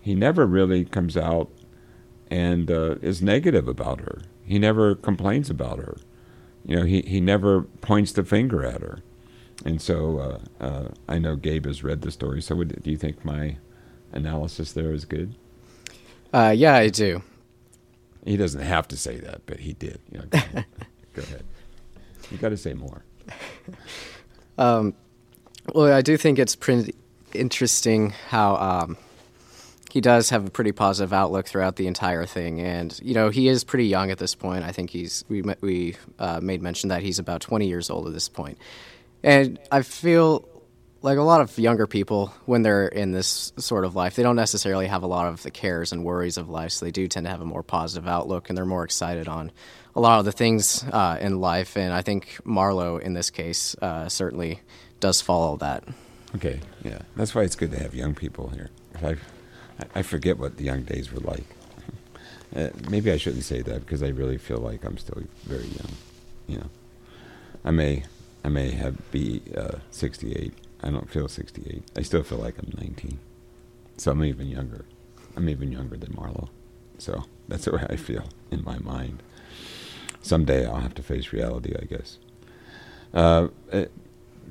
he 0.01 0.13
never 0.13 0.45
really 0.45 0.86
comes 0.86 1.15
out 1.15 1.49
and 2.29 2.69
uh, 2.69 2.95
is 3.01 3.21
negative 3.21 3.67
about 3.67 4.01
her. 4.01 4.21
He 4.45 4.60
never 4.60 4.95
complains 4.95 5.49
about 5.49 5.79
her. 5.79 5.97
You 6.65 6.77
know, 6.77 6.84
he, 6.84 7.01
he 7.01 7.21
never 7.21 7.62
points 7.62 8.12
the 8.12 8.23
finger 8.23 8.63
at 8.63 8.82
her. 8.82 8.99
And 9.65 9.82
so 9.82 10.19
uh, 10.19 10.63
uh, 10.63 10.88
I 11.08 11.19
know 11.19 11.36
Gabe 11.36 11.65
has 11.65 11.84
read 11.84 12.02
the 12.02 12.12
story. 12.12 12.41
So 12.41 12.56
would, 12.56 12.82
do 12.82 12.91
you 12.91 12.98
think 12.98 13.26
my 13.26 13.58
analysis 14.12 14.72
there 14.72 14.93
is 14.93 15.06
good? 15.06 15.36
Uh, 16.34 16.54
yeah, 16.56 16.76
I 16.76 16.89
do. 16.89 17.22
He 18.26 18.38
doesn't 18.38 18.62
have 18.62 18.88
to 18.89 18.98
say 18.98 19.17
that, 19.19 19.45
but 19.45 19.60
he 19.60 19.74
did. 19.74 20.00
You 20.12 20.19
know, 20.19 20.26
go, 20.26 20.39
go 21.13 21.22
ahead. 21.22 21.43
You 22.32 22.38
got 22.38 22.50
to 22.50 22.58
say 22.58 22.74
more. 22.74 23.04
um, 24.58 24.93
well, 25.74 25.93
I 25.93 26.02
do 26.02 26.17
think 26.17 26.39
it's 26.39 26.56
pretty 26.56 26.95
interesting 27.34 28.12
how 28.30 28.56
um, 28.56 28.98
he 29.91 30.02
does 30.02 30.30
have 30.30 30.45
a 30.45 30.50
pretty 30.50 30.72
positive 30.72 31.13
outlook 31.13 31.48
throughout 31.48 31.76
the 31.76 31.88
entire 31.88 32.26
thing, 32.26 32.60
and 32.60 33.00
you 33.04 33.13
know 33.13 33.30
he 33.30 33.48
is 33.48 33.63
pretty 33.63 33.88
young 33.88 34.12
at 34.12 34.17
this 34.17 34.36
point. 34.36 34.63
I 34.63 34.72
think 34.72 34.89
he's 34.91 35.24
we 35.30 35.41
we 35.62 35.95
uh, 36.19 36.39
made 36.41 36.62
mention 36.62 36.89
that 36.89 37.02
he's 37.02 37.19
about 37.19 37.41
twenty 37.41 37.67
years 37.67 37.89
old 37.89 38.08
at 38.08 38.13
this 38.13 38.30
point, 38.30 38.58
and 39.23 39.60
I 39.71 39.82
feel 39.82 40.47
like 41.01 41.17
a 41.17 41.23
lot 41.23 41.41
of 41.41 41.58
younger 41.58 41.88
people, 41.88 42.34
when 42.45 42.62
they're 42.62 42.88
in 42.88 43.12
this 43.12 43.53
sort 43.58 43.86
of 43.86 43.95
life, 43.95 44.15
they 44.15 44.23
don't 44.23 44.36
necessarily 44.36 44.88
have 44.88 45.03
a 45.03 45.08
lot 45.08 45.27
of 45.27 45.41
the 45.43 45.51
cares 45.51 45.91
and 45.93 46.03
worries 46.03 46.38
of 46.38 46.49
life. 46.49 46.71
So 46.71 46.86
they 46.86 46.91
do 46.91 47.08
tend 47.08 47.25
to 47.25 47.29
have 47.29 47.41
a 47.41 47.45
more 47.45 47.63
positive 47.63 48.08
outlook, 48.08 48.49
and 48.49 48.58
they're 48.58 48.65
more 48.65 48.84
excited 48.84 49.27
on 49.27 49.51
a 49.95 50.01
lot 50.01 50.19
of 50.19 50.25
the 50.25 50.32
things 50.32 50.84
uh, 50.91 51.17
in 51.21 51.39
life. 51.39 51.77
And 51.77 51.93
I 51.93 52.01
think 52.01 52.39
Marlowe, 52.43 52.97
in 52.97 53.13
this 53.13 53.29
case, 53.29 53.75
uh, 53.82 54.10
certainly 54.10 54.62
does 54.99 55.21
follow 55.21 55.58
that. 55.58 55.84
Okay, 56.36 56.60
yeah, 56.84 56.99
that's 57.15 57.34
why 57.34 57.43
it's 57.43 57.55
good 57.55 57.71
to 57.71 57.79
have 57.79 57.95
young 57.95 58.13
people 58.13 58.49
here. 58.49 58.69
I, 59.01 59.15
I 59.95 60.01
forget 60.01 60.38
what 60.38 60.58
the 60.58 60.63
young 60.63 60.84
days 60.84 61.12
were 61.12 61.21
like. 61.21 61.45
Uh, 62.55 62.69
maybe 62.89 63.12
I 63.12 63.17
shouldn't 63.17 63.43
say 63.43 63.62
that 63.62 63.82
because 63.82 64.01
I 64.01 64.08
really 64.08 64.39
feel 64.39 64.58
like 64.58 64.84
I'm 64.84 64.97
still 64.97 65.21
very 65.43 65.67
young. 65.67 65.91
You 66.47 66.58
know, 66.58 66.69
I 67.63 67.69
may, 67.69 68.05
I 68.43 68.49
may 68.49 68.71
have 68.71 69.12
be 69.12 69.41
uh, 69.56 69.80
68. 69.91 70.54
I 70.82 70.89
don't 70.89 71.10
feel 71.10 71.28
68. 71.28 71.84
I 71.95 72.02
still 72.02 72.23
feel 72.23 72.38
like 72.38 72.58
I'm 72.58 72.73
19. 72.78 73.19
So 73.97 74.12
I'm 74.12 74.23
even 74.23 74.47
younger. 74.47 74.86
I'm 75.36 75.49
even 75.49 75.71
younger 75.71 75.97
than 75.97 76.15
Marlowe. 76.15 76.49
So 76.97 77.25
that's 77.47 77.65
the 77.65 77.73
way 77.73 77.86
I 77.89 77.95
feel 77.95 78.30
in 78.52 78.63
my 78.63 78.80
mind. 78.80 79.21
Someday 80.21 80.65
I'll 80.65 80.82
have 80.82 80.95
to 80.95 81.04
face 81.04 81.32
reality, 81.34 81.73
I 81.80 81.86
guess. 81.86 82.17
Uh, 83.13 83.47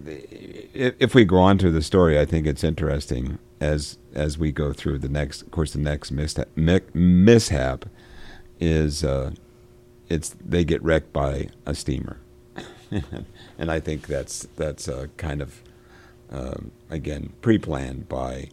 if 0.05 1.15
we 1.15 1.25
go 1.25 1.39
on 1.39 1.59
to 1.59 1.71
the 1.71 1.83
story, 1.83 2.19
I 2.19 2.25
think 2.25 2.47
it's 2.47 2.65
interesting 2.65 3.39
as 3.61 3.99
as 4.15 4.39
we 4.39 4.53
go 4.53 4.73
through 4.73 4.99
the 4.99 5.09
next. 5.09 5.43
Of 5.43 5.51
course, 5.51 5.73
the 5.73 5.79
next 5.79 6.11
mishap, 6.11 6.49
mishap 6.57 7.85
is 8.61 9.05
uh, 9.05 9.33
it's 10.09 10.35
they 10.45 10.65
get 10.65 10.83
wrecked 10.83 11.13
by 11.13 11.49
a 11.67 11.75
steamer, 11.75 12.19
and 13.59 13.71
I 13.71 13.81
think 13.81 14.07
that's 14.07 14.47
that's 14.57 14.89
uh, 14.89 15.07
kind 15.17 15.43
of 15.43 15.63
um, 16.31 16.73
again 16.91 17.33
pre-planned 17.43 18.09
by 18.09 18.49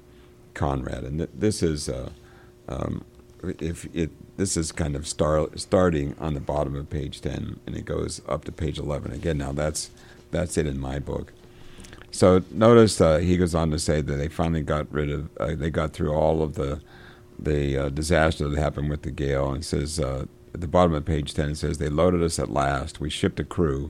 Conrad, 0.54 1.04
and 1.04 1.20
th- 1.20 1.30
this 1.34 1.62
is 1.62 1.90
uh, 1.90 2.10
um, 2.68 3.04
if 3.44 3.86
it 3.94 4.12
this 4.38 4.58
is 4.58 4.72
kind 4.72 4.96
of 4.96 5.08
star, 5.08 5.48
starting 5.56 6.16
on 6.20 6.34
the 6.34 6.40
bottom 6.40 6.76
of 6.76 6.90
page 6.90 7.22
ten, 7.22 7.60
and 7.66 7.76
it 7.76 7.86
goes 7.86 8.22
up 8.28 8.46
to 8.46 8.52
page 8.52 8.80
eleven. 8.80 9.12
Again, 9.12 9.38
now 9.38 9.52
that's 9.52 9.92
that's 10.32 10.58
it 10.58 10.68
in 10.68 10.80
my 10.80 11.00
book. 11.00 11.32
So 12.12 12.44
notice 12.52 13.00
uh, 13.02 13.18
he 13.18 13.38
goes 13.38 13.54
on 13.54 13.72
to 13.72 13.80
say 13.80 14.02
that 14.02 14.14
they 14.16 14.30
finally 14.30 14.62
got 14.62 14.92
rid 14.92 15.12
of, 15.12 15.30
uh, 15.38 15.54
they 15.56 15.70
got 15.70 15.94
through 15.94 16.14
all 16.14 16.42
of 16.42 16.56
the 16.56 16.82
the 17.38 17.78
uh, 17.78 17.90
disaster 17.90 18.48
that 18.48 18.58
happened 18.58 18.90
with 18.90 19.02
the 19.02 19.12
gale, 19.12 19.52
and 19.52 19.64
says 19.66 20.00
uh, 20.00 20.26
at 20.54 20.62
the 20.62 20.68
bottom 20.68 20.94
of 20.94 21.06
page 21.06 21.34
ten 21.34 21.52
it 21.52 21.58
says 21.58 21.78
they 21.78 21.90
loaded 21.90 22.24
us 22.24 22.40
at 22.40 22.50
last. 22.50 23.00
We 23.00 23.10
shipped 23.10 23.40
a 23.40 23.44
crew, 23.44 23.90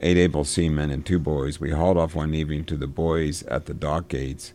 eight 0.00 0.16
able 0.16 0.44
seamen 0.44 0.90
and 0.90 1.04
two 1.04 1.18
boys. 1.18 1.60
We 1.60 1.70
hauled 1.70 1.96
off 1.96 2.14
one 2.14 2.34
evening 2.34 2.64
to 2.66 2.76
the 2.76 2.86
buoys 2.86 3.42
at 3.44 3.66
the 3.66 3.74
dock 3.74 4.08
gates, 4.08 4.52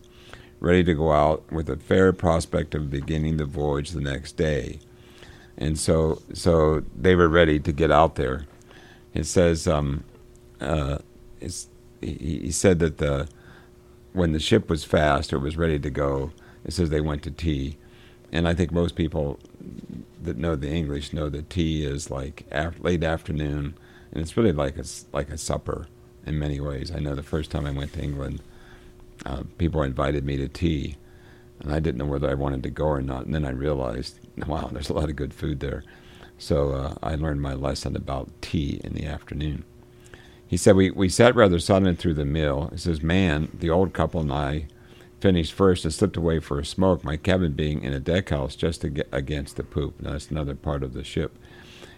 ready 0.60 0.84
to 0.84 0.94
go 0.94 1.12
out 1.12 1.50
with 1.52 1.68
a 1.68 1.76
fair 1.76 2.12
prospect 2.12 2.74
of 2.74 2.90
beginning 2.90 3.36
the 3.36 3.44
voyage 3.44 3.90
the 3.90 4.00
next 4.00 4.32
day. 4.36 4.78
And 5.56 5.78
so, 5.78 6.22
so 6.32 6.82
they 6.96 7.14
were 7.14 7.28
ready 7.28 7.60
to 7.60 7.72
get 7.72 7.90
out 7.90 8.16
there. 8.16 8.46
It 9.12 9.24
says, 9.24 9.68
um, 9.68 10.04
uh, 10.60 10.98
he, 11.40 12.40
he 12.44 12.50
said 12.50 12.78
that 12.80 12.98
the 12.98 13.28
when 14.12 14.32
the 14.32 14.40
ship 14.40 14.70
was 14.70 14.84
fast 14.84 15.32
or 15.32 15.38
was 15.38 15.56
ready 15.56 15.78
to 15.78 15.90
go, 15.90 16.30
it 16.64 16.72
says 16.72 16.88
they 16.90 17.00
went 17.00 17.22
to 17.24 17.30
tea, 17.30 17.76
and 18.32 18.46
I 18.46 18.54
think 18.54 18.70
most 18.70 18.94
people 18.94 19.40
that 20.22 20.36
know 20.36 20.56
the 20.56 20.70
English 20.70 21.12
know 21.12 21.28
that 21.28 21.50
tea 21.50 21.84
is 21.84 22.10
like 22.10 22.46
af- 22.50 22.78
late 22.80 23.02
afternoon, 23.02 23.74
and 24.14 24.22
it's 24.22 24.36
really 24.36 24.52
like 24.52 24.78
a 24.78 24.84
like 25.12 25.30
a 25.30 25.38
supper 25.38 25.88
in 26.26 26.38
many 26.38 26.60
ways. 26.60 26.92
I 26.94 27.00
know 27.00 27.14
the 27.14 27.22
first 27.22 27.50
time 27.50 27.66
I 27.66 27.70
went 27.72 27.92
to 27.94 28.02
England, 28.02 28.40
uh, 29.26 29.42
people 29.58 29.82
invited 29.82 30.24
me 30.24 30.36
to 30.38 30.48
tea, 30.48 30.96
and 31.60 31.72
I 31.72 31.80
didn't 31.80 31.98
know 31.98 32.06
whether 32.06 32.30
I 32.30 32.34
wanted 32.34 32.62
to 32.62 32.70
go 32.70 32.86
or 32.86 33.02
not. 33.02 33.26
And 33.26 33.34
then 33.34 33.44
I 33.44 33.50
realized, 33.50 34.18
wow, 34.46 34.70
there's 34.72 34.88
a 34.88 34.94
lot 34.94 35.10
of 35.10 35.16
good 35.16 35.34
food 35.34 35.60
there. 35.60 35.84
So 36.38 36.72
uh, 36.72 36.94
I 37.02 37.14
learned 37.14 37.42
my 37.42 37.54
lesson 37.54 37.96
about 37.96 38.30
tea 38.40 38.80
in 38.82 38.94
the 38.94 39.06
afternoon. 39.06 39.64
He 40.46 40.56
said, 40.56 40.76
we, 40.76 40.90
we 40.90 41.08
sat 41.08 41.34
rather 41.34 41.58
silent 41.58 41.98
through 41.98 42.14
the 42.14 42.24
meal. 42.24 42.68
He 42.72 42.78
says, 42.78 43.02
Man, 43.02 43.48
the 43.52 43.70
old 43.70 43.92
couple 43.92 44.20
and 44.20 44.32
I 44.32 44.66
finished 45.20 45.52
first 45.52 45.84
and 45.84 45.94
slipped 45.94 46.16
away 46.16 46.38
for 46.38 46.58
a 46.58 46.66
smoke, 46.66 47.02
my 47.02 47.16
cabin 47.16 47.52
being 47.52 47.82
in 47.82 47.94
a 47.94 48.00
deck 48.00 48.28
house 48.28 48.54
just 48.54 48.84
against 48.84 49.56
the 49.56 49.62
poop. 49.62 50.00
Now, 50.00 50.12
that's 50.12 50.30
another 50.30 50.54
part 50.54 50.82
of 50.82 50.92
the 50.92 51.02
ship. 51.02 51.38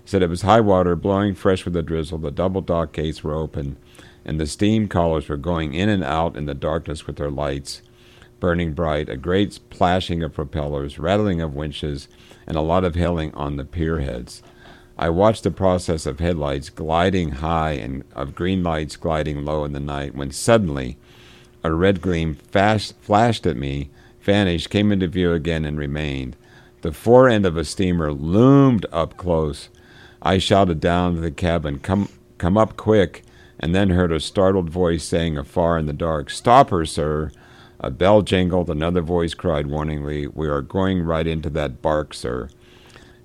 Said 0.06 0.22
it 0.22 0.30
was 0.30 0.42
high 0.42 0.60
water, 0.60 0.96
blowing 0.96 1.34
fresh 1.34 1.66
with 1.66 1.76
a 1.76 1.82
drizzle. 1.82 2.16
The 2.16 2.30
double 2.30 2.62
dock 2.62 2.92
gates 2.92 3.22
were 3.22 3.34
open, 3.34 3.76
and 4.24 4.40
the 4.40 4.46
steam 4.46 4.88
colliers 4.88 5.28
were 5.28 5.36
going 5.36 5.74
in 5.74 5.90
and 5.90 6.02
out 6.02 6.36
in 6.36 6.46
the 6.46 6.54
darkness 6.54 7.06
with 7.06 7.16
their 7.16 7.30
lights 7.30 7.82
burning 8.40 8.72
bright, 8.72 9.08
a 9.08 9.16
great 9.16 9.52
splashing 9.52 10.22
of 10.22 10.34
propellers, 10.34 10.98
rattling 10.98 11.40
of 11.40 11.54
winches, 11.54 12.08
and 12.46 12.56
a 12.56 12.60
lot 12.62 12.84
of 12.84 12.94
hailing 12.94 13.34
on 13.34 13.56
the 13.56 13.64
pier 13.64 14.00
heads. 14.00 14.42
I 14.98 15.10
watched 15.10 15.42
the 15.42 15.50
process 15.50 16.06
of 16.06 16.20
headlights 16.20 16.70
gliding 16.70 17.30
high 17.30 17.72
and 17.72 18.04
of 18.14 18.34
green 18.34 18.62
lights 18.62 18.96
gliding 18.96 19.44
low 19.44 19.64
in 19.64 19.72
the 19.72 19.80
night 19.80 20.14
when 20.14 20.30
suddenly 20.30 20.96
a 21.62 21.72
red 21.72 22.00
gleam 22.00 22.34
fast, 22.34 22.94
flashed 23.00 23.46
at 23.46 23.56
me, 23.56 23.90
vanished, 24.20 24.70
came 24.70 24.92
into 24.92 25.08
view 25.08 25.32
again, 25.32 25.64
and 25.64 25.78
remained. 25.78 26.36
The 26.82 26.92
fore 26.92 27.28
end 27.28 27.44
of 27.44 27.56
a 27.56 27.64
steamer 27.64 28.12
loomed 28.12 28.86
up 28.92 29.16
close. 29.16 29.68
I 30.26 30.38
shouted 30.38 30.80
down 30.80 31.14
to 31.14 31.20
the 31.20 31.30
cabin, 31.30 31.78
Come, 31.78 32.08
come 32.36 32.58
up 32.58 32.76
quick, 32.76 33.22
and 33.60 33.72
then 33.72 33.90
heard 33.90 34.10
a 34.10 34.18
startled 34.18 34.68
voice 34.68 35.04
saying 35.04 35.38
afar 35.38 35.78
in 35.78 35.86
the 35.86 35.92
dark, 35.92 36.30
Stop 36.30 36.70
her, 36.70 36.84
sir. 36.84 37.30
A 37.78 37.92
bell 37.92 38.22
jingled, 38.22 38.68
another 38.68 39.02
voice 39.02 39.34
cried 39.34 39.66
warningly, 39.66 40.26
We 40.26 40.48
are 40.48 40.62
going 40.62 41.02
right 41.02 41.28
into 41.28 41.48
that 41.50 41.80
bark, 41.80 42.12
sir. 42.12 42.48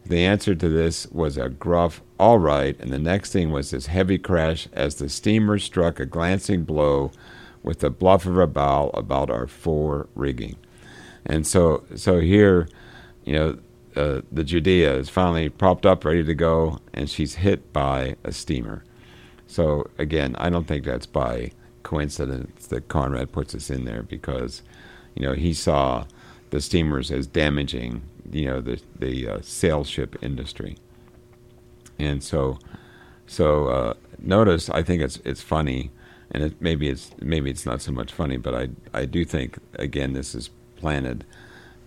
The 0.06 0.24
answer 0.24 0.54
to 0.54 0.70
this 0.70 1.08
was 1.08 1.38
a 1.38 1.50
gruff, 1.50 2.04
all 2.20 2.38
right, 2.38 2.80
and 2.80 2.94
the 2.94 3.00
next 3.00 3.34
thing 3.34 3.50
was 3.50 3.72
this 3.72 3.88
heavy 3.88 4.20
crash 4.20 4.68
as 4.72 4.96
the 4.96 5.10
steamer 5.10 5.58
struck 5.58 6.00
a 6.00 6.06
glancing 6.06 6.66
blow 6.66 7.12
with 7.64 7.80
the 7.80 7.90
bluff 7.90 8.28
of 8.28 8.38
a 8.38 8.46
bow 8.46 8.92
about 8.94 9.32
our 9.32 9.48
fore 9.48 10.08
rigging. 10.14 10.56
And 11.26 11.48
so, 11.48 11.84
so 11.96 12.20
here, 12.20 12.70
you 13.26 13.34
know, 13.34 13.58
uh, 13.96 14.22
the 14.32 14.44
Judea 14.44 14.96
is 14.96 15.10
finally 15.10 15.50
propped 15.50 15.86
up, 15.86 16.06
ready 16.06 16.24
to 16.24 16.34
go, 16.34 16.80
and 16.94 17.10
she's 17.10 17.36
hit 17.36 17.74
by 17.74 18.16
a 18.24 18.32
steamer. 18.32 18.84
So 19.48 19.90
again, 19.98 20.36
I 20.38 20.50
don't 20.50 20.68
think 20.68 20.86
that's 20.86 21.06
by 21.06 21.52
coincidence 21.84 22.68
that 22.68 22.88
Conrad 22.88 23.32
puts 23.32 23.54
us 23.54 23.70
in 23.70 23.86
there 23.86 24.04
because, 24.04 24.62
you 25.16 25.26
know, 25.26 25.34
he 25.34 25.54
saw 25.54 26.06
the 26.52 26.62
steamers 26.62 27.12
as 27.12 27.28
damaging 27.28 28.02
you 28.32 28.46
know 28.46 28.62
the 28.62 28.82
the 28.98 29.28
uh, 29.28 29.40
sail 29.42 29.84
ship 29.84 30.16
industry. 30.22 30.78
And 32.00 32.24
so, 32.24 32.58
so 33.28 33.68
uh, 33.68 33.94
notice 34.20 34.70
I 34.70 34.84
think 34.84 35.02
it's 35.02 35.18
it's 35.26 35.42
funny, 35.42 35.92
and 36.32 36.44
it, 36.44 36.62
maybe 36.62 36.90
it's 36.90 37.12
maybe 37.20 37.50
it's 37.50 37.66
not 37.66 37.82
so 37.82 37.92
much 37.92 38.12
funny, 38.12 38.38
but 38.38 38.56
I 38.56 38.70
I 38.94 39.06
do 39.06 39.26
think 39.26 39.58
again 39.76 40.14
this 40.14 40.34
is 40.34 40.50
planted. 40.78 41.26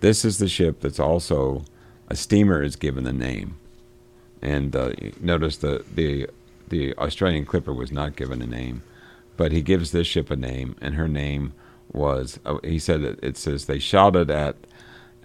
This 0.01 0.23
is 0.25 0.37
the 0.37 0.47
ship 0.47 0.81
that's 0.81 0.99
also 0.99 1.65
a 2.09 2.15
steamer 2.15 2.61
is 2.61 2.75
given 2.75 3.03
the 3.03 3.13
name, 3.13 3.57
and 4.41 4.75
uh, 4.75 4.91
notice 5.19 5.57
the 5.57 5.83
the 5.93 6.29
the 6.67 6.93
Australian 6.95 7.45
Clipper 7.45 7.73
was 7.73 7.91
not 7.91 8.15
given 8.15 8.41
a 8.41 8.47
name, 8.47 8.83
but 9.37 9.51
he 9.51 9.61
gives 9.61 9.91
this 9.91 10.07
ship 10.07 10.29
a 10.31 10.35
name, 10.35 10.75
and 10.81 10.95
her 10.95 11.07
name 11.07 11.53
was 11.91 12.39
uh, 12.45 12.57
he 12.63 12.79
said 12.79 13.01
it, 13.01 13.19
it 13.21 13.37
says 13.37 13.65
they 13.65 13.79
shouted 13.79 14.29
at 14.29 14.55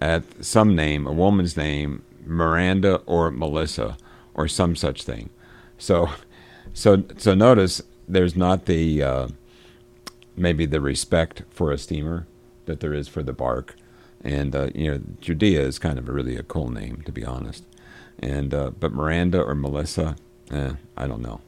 at 0.01 0.23
some 0.43 0.75
name, 0.75 1.05
a 1.05 1.13
woman's 1.13 1.55
name, 1.55 2.01
Miranda 2.25 2.95
or 3.05 3.29
Melissa 3.29 3.97
or 4.33 4.47
some 4.47 4.75
such 4.75 5.03
thing. 5.03 5.29
So, 5.77 6.09
so, 6.73 7.03
so 7.17 7.35
notice 7.35 7.81
there's 8.07 8.35
not 8.35 8.65
the 8.65 9.03
uh, 9.03 9.27
maybe 10.35 10.65
the 10.65 10.81
respect 10.81 11.43
for 11.51 11.71
a 11.71 11.77
steamer 11.77 12.25
that 12.65 12.79
there 12.79 12.93
is 12.93 13.07
for 13.07 13.21
the 13.21 13.33
bark, 13.33 13.75
and 14.23 14.55
uh, 14.55 14.69
you 14.73 14.91
know 14.91 15.01
Judea 15.19 15.61
is 15.61 15.79
kind 15.79 15.97
of 15.97 16.07
a 16.07 16.11
really 16.11 16.37
a 16.37 16.43
cool 16.43 16.69
name 16.69 17.01
to 17.05 17.11
be 17.11 17.23
honest, 17.23 17.63
and 18.19 18.53
uh, 18.53 18.71
but 18.71 18.93
Miranda 18.93 19.41
or 19.41 19.55
Melissa, 19.55 20.15
eh, 20.51 20.73
I 20.97 21.07
don't 21.07 21.21
know. 21.21 21.41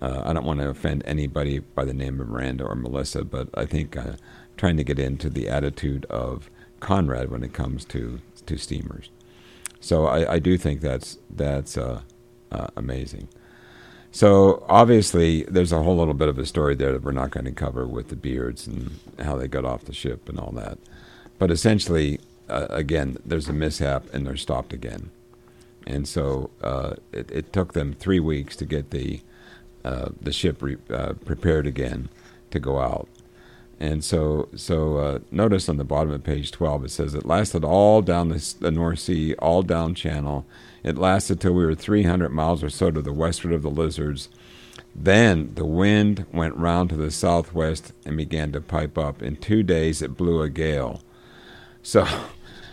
Uh, 0.00 0.22
I 0.26 0.32
don't 0.32 0.44
want 0.44 0.60
to 0.60 0.68
offend 0.68 1.02
anybody 1.06 1.60
by 1.60 1.84
the 1.84 1.94
name 1.94 2.20
of 2.20 2.28
Miranda 2.28 2.64
or 2.64 2.74
Melissa, 2.74 3.24
but 3.24 3.48
I 3.54 3.64
think 3.64 3.96
uh, 3.96 4.12
trying 4.56 4.76
to 4.76 4.84
get 4.84 4.98
into 4.98 5.30
the 5.30 5.48
attitude 5.48 6.04
of 6.06 6.50
Conrad 6.80 7.30
when 7.30 7.42
it 7.42 7.52
comes 7.52 7.84
to 7.86 8.20
to 8.46 8.56
steamers. 8.58 9.10
So 9.80 10.06
I, 10.06 10.34
I 10.34 10.38
do 10.38 10.58
think 10.58 10.80
that's 10.80 11.18
that's 11.30 11.76
uh, 11.76 12.02
uh, 12.52 12.68
amazing. 12.76 13.28
So 14.10 14.64
obviously, 14.68 15.42
there's 15.44 15.72
a 15.72 15.82
whole 15.82 15.96
little 15.96 16.14
bit 16.14 16.28
of 16.28 16.38
a 16.38 16.46
story 16.46 16.74
there 16.74 16.92
that 16.92 17.02
we're 17.02 17.12
not 17.12 17.30
going 17.30 17.44
to 17.44 17.52
cover 17.52 17.86
with 17.86 18.08
the 18.08 18.16
beards 18.16 18.66
and 18.66 18.98
how 19.18 19.36
they 19.36 19.46
got 19.46 19.64
off 19.64 19.84
the 19.84 19.92
ship 19.92 20.28
and 20.28 20.38
all 20.38 20.52
that. 20.52 20.78
But 21.38 21.50
essentially, 21.50 22.20
uh, 22.48 22.66
again, 22.70 23.18
there's 23.24 23.48
a 23.48 23.52
mishap 23.52 24.12
and 24.14 24.26
they're 24.26 24.36
stopped 24.36 24.72
again. 24.72 25.10
And 25.86 26.08
so 26.08 26.50
uh, 26.62 26.94
it, 27.12 27.30
it, 27.30 27.52
took 27.52 27.74
them 27.74 27.94
three 27.94 28.20
weeks 28.20 28.56
to 28.56 28.66
get 28.66 28.90
the 28.90 29.20
uh, 29.84 30.10
the 30.20 30.32
ship 30.32 30.62
re- 30.62 30.78
uh, 30.90 31.14
prepared 31.24 31.66
again 31.66 32.08
to 32.50 32.60
go 32.60 32.80
out 32.80 33.08
And 33.80 34.04
so, 34.04 34.48
so 34.56 34.98
uh, 34.98 35.18
notice 35.30 35.68
on 35.68 35.76
the 35.76 35.84
bottom 35.84 36.12
of 36.12 36.24
page 36.24 36.50
12, 36.52 36.86
it 36.86 36.90
says 36.90 37.14
it 37.14 37.26
lasted 37.26 37.64
all 37.64 38.02
down 38.02 38.30
the, 38.30 38.54
the 38.60 38.70
North 38.70 39.00
Sea, 39.00 39.34
all 39.36 39.62
down 39.62 39.94
Channel. 39.94 40.46
It 40.84 40.98
lasted 40.98 41.40
till 41.40 41.54
we 41.54 41.66
were 41.66 41.74
300 41.74 42.30
miles 42.30 42.64
or 42.64 42.70
so 42.70 42.90
to 42.90 43.02
the 43.02 43.12
westward 43.12 43.52
of 43.54 43.62
the 43.62 43.70
Lizards. 43.70 44.28
Then 44.94 45.52
the 45.54 45.66
wind 45.66 46.26
went 46.32 46.56
round 46.56 46.90
to 46.90 46.96
the 46.96 47.10
southwest 47.10 47.92
and 48.06 48.16
began 48.16 48.52
to 48.52 48.60
pipe 48.62 48.98
up. 48.98 49.22
In 49.22 49.36
two 49.36 49.62
days, 49.62 50.02
it 50.02 50.16
blew 50.16 50.42
a 50.42 50.50
gale. 50.50 51.02
So, 51.86 52.04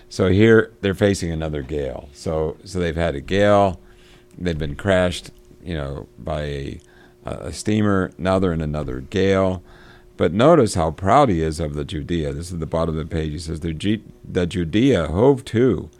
so 0.09 0.29
here 0.29 0.71
they're 0.81 0.95
facing 0.95 1.31
another 1.31 1.61
gale. 1.61 2.09
So, 2.13 2.57
so 2.65 2.79
they've 2.79 2.95
had 2.95 3.13
a 3.13 3.21
gale. 3.21 3.79
They've 4.39 4.57
been 4.57 4.75
crashed, 4.75 5.29
you 5.63 5.75
know, 5.75 6.07
by 6.17 6.41
a, 6.41 6.79
a 7.23 7.53
steamer. 7.53 8.11
Now 8.17 8.39
they're 8.39 8.53
in 8.53 8.59
another 8.59 9.01
gale. 9.01 9.61
But 10.17 10.33
notice 10.33 10.73
how 10.73 10.89
proud 10.89 11.29
he 11.29 11.43
is 11.43 11.59
of 11.59 11.75
the 11.75 11.85
Judea. 11.85 12.33
This 12.33 12.51
is 12.51 12.57
the 12.57 12.65
bottom 12.65 12.97
of 12.97 13.07
the 13.07 13.15
page. 13.15 13.33
He 13.33 13.37
says 13.37 13.59
the, 13.59 13.71
G- 13.71 14.03
the 14.27 14.47
Judea 14.47 15.09
hove 15.09 15.45
to, 15.45 15.91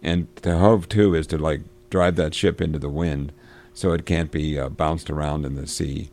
and 0.00 0.28
to 0.42 0.58
hove 0.58 0.88
to 0.90 1.16
is 1.16 1.26
to 1.28 1.38
like 1.38 1.62
drive 1.90 2.14
that 2.14 2.32
ship 2.32 2.60
into 2.60 2.78
the 2.78 2.88
wind, 2.88 3.32
so 3.74 3.92
it 3.92 4.06
can't 4.06 4.30
be 4.30 4.56
uh, 4.56 4.68
bounced 4.68 5.10
around 5.10 5.44
in 5.44 5.56
the 5.56 5.66
sea, 5.66 6.10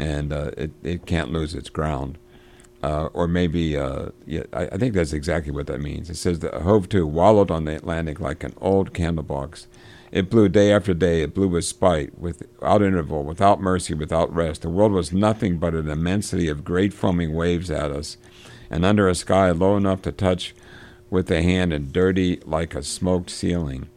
and 0.00 0.32
uh, 0.32 0.50
it 0.56 0.72
it 0.82 1.06
can't 1.06 1.32
lose 1.32 1.54
its 1.54 1.70
ground. 1.70 2.18
Uh, 2.82 3.06
or 3.06 3.26
maybe, 3.26 3.76
uh, 3.76 4.10
yeah, 4.24 4.44
I, 4.52 4.66
I, 4.66 4.76
think 4.78 4.94
that's 4.94 5.12
exactly 5.12 5.50
what 5.50 5.66
that 5.66 5.80
means. 5.80 6.08
It 6.10 6.14
says 6.14 6.38
the 6.38 6.60
hove 6.60 6.88
to 6.90 7.04
wallowed 7.04 7.50
on 7.50 7.64
the 7.64 7.74
Atlantic 7.74 8.20
like 8.20 8.44
an 8.44 8.54
old 8.60 8.94
candle 8.94 9.24
box. 9.24 9.66
It 10.12 10.30
blew 10.30 10.48
day 10.48 10.72
after 10.72 10.94
day. 10.94 11.22
It 11.22 11.34
blew 11.34 11.48
with 11.48 11.64
spite, 11.64 12.16
without 12.18 12.82
interval, 12.82 13.24
without 13.24 13.60
mercy, 13.60 13.94
without 13.94 14.32
rest. 14.32 14.62
The 14.62 14.70
world 14.70 14.92
was 14.92 15.12
nothing 15.12 15.58
but 15.58 15.74
an 15.74 15.90
immensity 15.90 16.48
of 16.48 16.64
great 16.64 16.94
foaming 16.94 17.34
waves 17.34 17.70
at 17.70 17.90
us, 17.90 18.16
and 18.70 18.84
under 18.84 19.08
a 19.08 19.14
sky 19.14 19.50
low 19.50 19.76
enough 19.76 20.02
to 20.02 20.12
touch 20.12 20.54
with 21.10 21.26
the 21.26 21.42
hand 21.42 21.72
and 21.72 21.92
dirty 21.92 22.40
like 22.44 22.74
a 22.74 22.82
smoked 22.82 23.30
ceiling. 23.30 23.88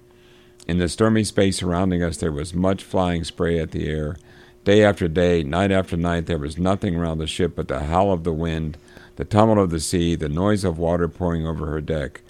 In 0.67 0.77
the 0.77 0.89
stormy 0.89 1.23
space 1.23 1.57
surrounding 1.57 2.03
us, 2.03 2.17
there 2.17 2.31
was 2.31 2.53
much 2.53 2.83
flying 2.83 3.23
spray 3.23 3.59
at 3.59 3.71
the 3.71 3.87
air. 3.87 4.15
Day 4.63 4.83
after 4.83 5.07
day, 5.07 5.41
night 5.41 5.71
after 5.71 5.97
night, 5.97 6.27
there 6.27 6.37
was 6.37 6.59
nothing 6.59 6.95
around 6.95 7.17
the 7.17 7.25
ship 7.25 7.53
but 7.55 7.67
the 7.67 7.85
howl 7.85 8.11
of 8.11 8.23
the 8.23 8.31
wind, 8.31 8.77
the 9.15 9.25
tumult 9.25 9.57
of 9.57 9.71
the 9.71 9.79
sea, 9.79 10.13
the 10.13 10.29
noise 10.29 10.63
of 10.63 10.77
water 10.77 11.07
pouring 11.07 11.47
over 11.47 11.65
her 11.65 11.81
deck. 11.81 12.21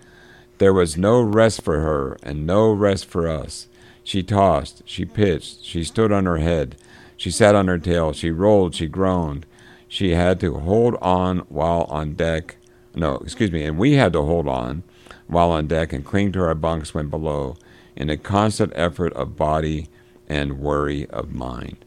There 0.57 0.73
was 0.73 0.95
no 0.95 1.21
rest 1.21 1.61
for 1.61 1.81
her, 1.81 2.17
and 2.23 2.47
no 2.47 2.71
rest 2.71 3.05
for 3.05 3.27
us. 3.27 3.67
She 4.03 4.23
tossed, 4.23 4.81
she 4.85 5.03
pitched, 5.03 5.63
she 5.63 5.83
stood 5.83 6.13
on 6.13 6.25
her 6.25 6.37
head, 6.37 6.77
she 7.17 7.29
sat 7.31 7.53
on 7.53 7.67
her 7.67 7.77
tail, 7.77 8.13
she 8.13 8.31
rolled, 8.31 8.75
she 8.75 8.87
groaned. 8.87 9.45
She 9.89 10.11
had 10.11 10.39
to 10.39 10.57
hold 10.59 10.95
on 11.01 11.39
while 11.49 11.83
on 11.89 12.13
deck. 12.13 12.55
No, 12.95 13.15
excuse 13.17 13.51
me, 13.51 13.63
and 13.65 13.77
we 13.77 13.93
had 13.93 14.13
to 14.13 14.21
hold 14.21 14.47
on 14.47 14.83
while 15.27 15.51
on 15.51 15.67
deck 15.67 15.91
and 15.91 16.05
cling 16.05 16.31
to 16.31 16.41
our 16.41 16.55
bunks 16.55 16.93
when 16.93 17.09
below 17.09 17.57
in 17.95 18.09
a 18.09 18.15
constant 18.15 18.71
effort 18.73 19.11
of 19.13 19.35
body 19.35 19.89
and 20.29 20.59
worry 20.59 21.07
of 21.09 21.33
mind. 21.33 21.83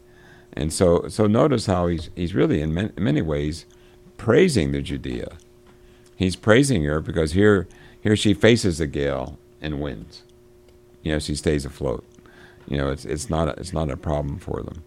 And 0.55 0.71
so, 0.71 1.07
so 1.09 1.27
notice 1.27 1.65
how 1.65 1.87
he's, 1.87 2.09
he's 2.15 2.33
really, 2.33 2.61
in 2.61 2.73
many, 2.73 2.91
many 2.97 3.21
ways, 3.21 3.65
praising 4.17 4.71
the 4.71 4.81
Judea. 4.81 5.37
He's 6.15 6.35
praising 6.35 6.83
her 6.85 7.01
because 7.01 7.33
here, 7.33 7.67
here 8.01 8.15
she 8.15 8.33
faces 8.33 8.77
the 8.77 8.87
gale 8.87 9.37
and 9.61 9.81
wins 9.81 10.23
you 11.05 11.11
know, 11.11 11.19
she 11.19 11.35
stays 11.35 11.65
afloat. 11.65 12.03
You 12.67 12.77
know, 12.77 12.89
it's 12.89 13.05
it's 13.05 13.29
not 13.29 13.47
a, 13.47 13.51
it's 13.51 13.71
not 13.71 13.91
a 13.91 13.95
problem 13.95 14.39
for 14.39 14.61
them. 14.63 14.83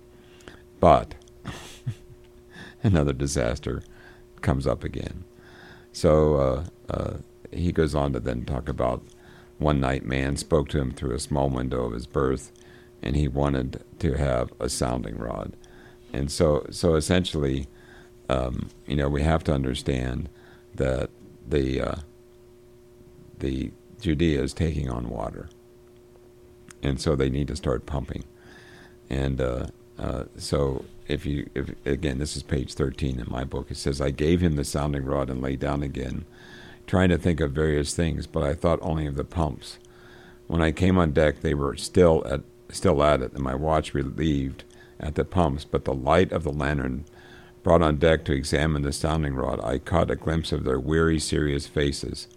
But 0.80 1.14
another 2.82 3.12
disaster 3.12 3.82
comes 4.42 4.66
up 4.66 4.82
again. 4.82 5.24
So 5.92 6.34
uh, 6.34 6.64
uh, 6.90 7.14
he 7.52 7.70
goes 7.72 7.94
on 7.94 8.12
to 8.12 8.20
then 8.20 8.44
talk 8.44 8.68
about 8.68 9.02
one 9.58 9.80
night 9.80 10.04
man 10.04 10.36
spoke 10.36 10.68
to 10.70 10.80
him 10.80 10.90
through 10.92 11.14
a 11.14 11.20
small 11.20 11.48
window 11.48 11.84
of 11.84 11.92
his 11.92 12.06
berth, 12.06 12.50
and 13.02 13.16
he 13.16 13.28
wanted 13.28 13.84
to 14.00 14.14
have 14.14 14.52
a 14.60 14.68
sounding 14.68 15.18
rod. 15.18 15.54
And 16.12 16.30
so 16.30 16.66
so 16.70 16.94
essentially, 16.94 17.66
um, 18.28 18.68
you 18.86 18.96
know, 18.96 19.08
we 19.08 19.22
have 19.22 19.44
to 19.44 19.52
understand 19.52 20.28
that 20.74 21.10
the 21.46 21.80
uh, 21.80 21.96
the 23.38 23.72
Judea 24.00 24.42
is 24.42 24.52
taking 24.52 24.88
on 24.88 25.08
water 25.08 25.48
and 26.82 27.00
so 27.00 27.16
they 27.16 27.30
need 27.30 27.48
to 27.48 27.56
start 27.56 27.86
pumping. 27.86 28.24
And 29.10 29.40
uh, 29.40 29.66
uh, 29.98 30.24
so, 30.36 30.84
if 31.06 31.24
you, 31.24 31.48
if 31.54 31.74
again, 31.86 32.18
this 32.18 32.36
is 32.36 32.42
page 32.42 32.74
13 32.74 33.18
in 33.18 33.26
my 33.28 33.44
book. 33.44 33.70
It 33.70 33.76
says, 33.76 34.00
"I 34.00 34.10
gave 34.10 34.40
him 34.40 34.56
the 34.56 34.64
sounding 34.64 35.04
rod 35.04 35.30
and 35.30 35.40
lay 35.40 35.56
down 35.56 35.82
again, 35.82 36.24
trying 36.86 37.08
to 37.08 37.18
think 37.18 37.40
of 37.40 37.52
various 37.52 37.94
things, 37.94 38.26
but 38.26 38.42
I 38.42 38.54
thought 38.54 38.78
only 38.82 39.06
of 39.06 39.16
the 39.16 39.24
pumps. 39.24 39.78
When 40.46 40.62
I 40.62 40.72
came 40.72 40.98
on 40.98 41.12
deck, 41.12 41.40
they 41.40 41.54
were 41.54 41.76
still 41.76 42.22
at 42.26 42.42
still 42.70 43.02
at 43.02 43.22
it, 43.22 43.32
and 43.32 43.42
my 43.42 43.54
watch 43.54 43.94
relieved 43.94 44.64
at 45.00 45.14
the 45.14 45.24
pumps. 45.24 45.64
But 45.64 45.84
the 45.84 45.94
light 45.94 46.32
of 46.32 46.44
the 46.44 46.52
lantern." 46.52 47.04
Brought 47.62 47.82
on 47.82 47.96
deck 47.96 48.24
to 48.24 48.32
examine 48.32 48.82
the 48.82 48.92
sounding 48.92 49.34
rod, 49.34 49.60
I 49.62 49.78
caught 49.78 50.10
a 50.10 50.16
glimpse 50.16 50.52
of 50.52 50.64
their 50.64 50.80
weary, 50.80 51.18
serious 51.18 51.66
faces. 51.66 52.28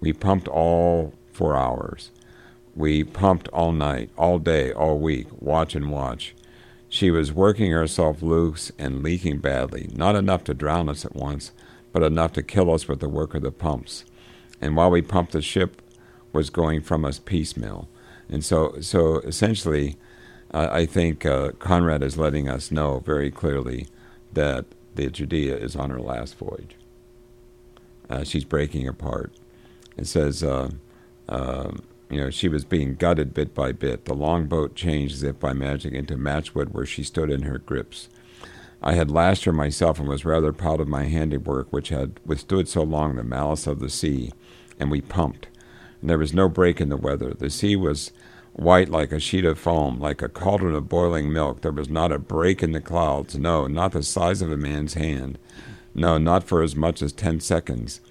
We 0.00 0.12
pumped 0.12 0.48
all 0.48 1.14
four 1.32 1.56
hours. 1.56 2.10
We 2.74 3.04
pumped 3.04 3.46
all 3.48 3.72
night, 3.72 4.10
all 4.16 4.38
day, 4.38 4.72
all 4.72 4.98
week, 4.98 5.28
watch 5.38 5.74
and 5.74 5.90
watch. 5.90 6.34
She 6.88 7.10
was 7.10 7.32
working 7.32 7.70
herself 7.70 8.22
loose 8.22 8.72
and 8.78 9.02
leaking 9.02 9.38
badly, 9.38 9.90
not 9.94 10.16
enough 10.16 10.44
to 10.44 10.54
drown 10.54 10.88
us 10.88 11.04
at 11.04 11.14
once, 11.14 11.52
but 11.92 12.02
enough 12.02 12.32
to 12.32 12.42
kill 12.42 12.72
us 12.72 12.88
with 12.88 13.00
the 13.00 13.08
work 13.08 13.34
of 13.34 13.42
the 13.42 13.52
pumps. 13.52 14.04
And 14.60 14.76
while 14.76 14.90
we 14.90 15.02
pumped, 15.02 15.32
the 15.32 15.42
ship 15.42 15.82
was 16.32 16.50
going 16.50 16.80
from 16.80 17.04
us 17.04 17.18
piecemeal. 17.18 17.88
And 18.28 18.44
so, 18.44 18.76
so 18.80 19.18
essentially, 19.18 19.96
uh, 20.52 20.68
I 20.70 20.86
think 20.86 21.26
uh, 21.26 21.52
Conrad 21.58 22.02
is 22.02 22.16
letting 22.16 22.48
us 22.48 22.70
know 22.70 23.00
very 23.00 23.30
clearly 23.30 23.88
that 24.32 24.66
the 24.94 25.10
Judea 25.10 25.56
is 25.56 25.76
on 25.76 25.90
her 25.90 26.00
last 26.00 26.38
voyage. 26.38 26.76
Uh, 28.08 28.24
she's 28.24 28.44
breaking 28.44 28.86
apart. 28.86 29.32
It 29.96 30.06
says, 30.06 30.42
uh, 30.42 30.70
um, 31.28 31.82
you 32.10 32.20
know, 32.20 32.30
she 32.30 32.48
was 32.48 32.64
being 32.64 32.94
gutted 32.94 33.34
bit 33.34 33.54
by 33.54 33.72
bit. 33.72 34.04
The 34.04 34.14
longboat 34.14 34.74
changed 34.74 35.14
as 35.14 35.22
if 35.22 35.40
by 35.40 35.52
magic 35.52 35.92
into 35.92 36.16
matchwood 36.16 36.72
where 36.72 36.86
she 36.86 37.02
stood 37.02 37.30
in 37.30 37.42
her 37.42 37.58
grips. 37.58 38.08
I 38.82 38.94
had 38.94 39.10
lashed 39.10 39.44
her 39.44 39.52
myself 39.52 39.98
and 39.98 40.06
was 40.06 40.24
rather 40.24 40.52
proud 40.52 40.80
of 40.80 40.88
my 40.88 41.04
handiwork, 41.04 41.72
which 41.72 41.88
had 41.88 42.20
withstood 42.26 42.68
so 42.68 42.82
long 42.82 43.16
the 43.16 43.24
malice 43.24 43.66
of 43.66 43.80
the 43.80 43.88
sea, 43.88 44.32
and 44.78 44.90
we 44.90 45.00
pumped. 45.00 45.48
And 46.04 46.10
there 46.10 46.18
was 46.18 46.34
no 46.34 46.50
break 46.50 46.82
in 46.82 46.90
the 46.90 46.98
weather. 46.98 47.32
The 47.32 47.48
sea 47.48 47.76
was 47.76 48.12
white 48.52 48.90
like 48.90 49.10
a 49.10 49.18
sheet 49.18 49.46
of 49.46 49.58
foam, 49.58 49.98
like 49.98 50.20
a 50.20 50.28
cauldron 50.28 50.74
of 50.74 50.86
boiling 50.86 51.32
milk. 51.32 51.62
There 51.62 51.72
was 51.72 51.88
not 51.88 52.12
a 52.12 52.18
break 52.18 52.62
in 52.62 52.72
the 52.72 52.82
clouds, 52.82 53.38
no, 53.38 53.66
not 53.66 53.92
the 53.92 54.02
size 54.02 54.42
of 54.42 54.52
a 54.52 54.56
man's 54.58 54.92
hand, 54.92 55.38
no, 55.94 56.18
not 56.18 56.44
for 56.44 56.62
as 56.62 56.76
much 56.76 57.00
as 57.00 57.10
ten 57.14 57.40
seconds. 57.40 58.02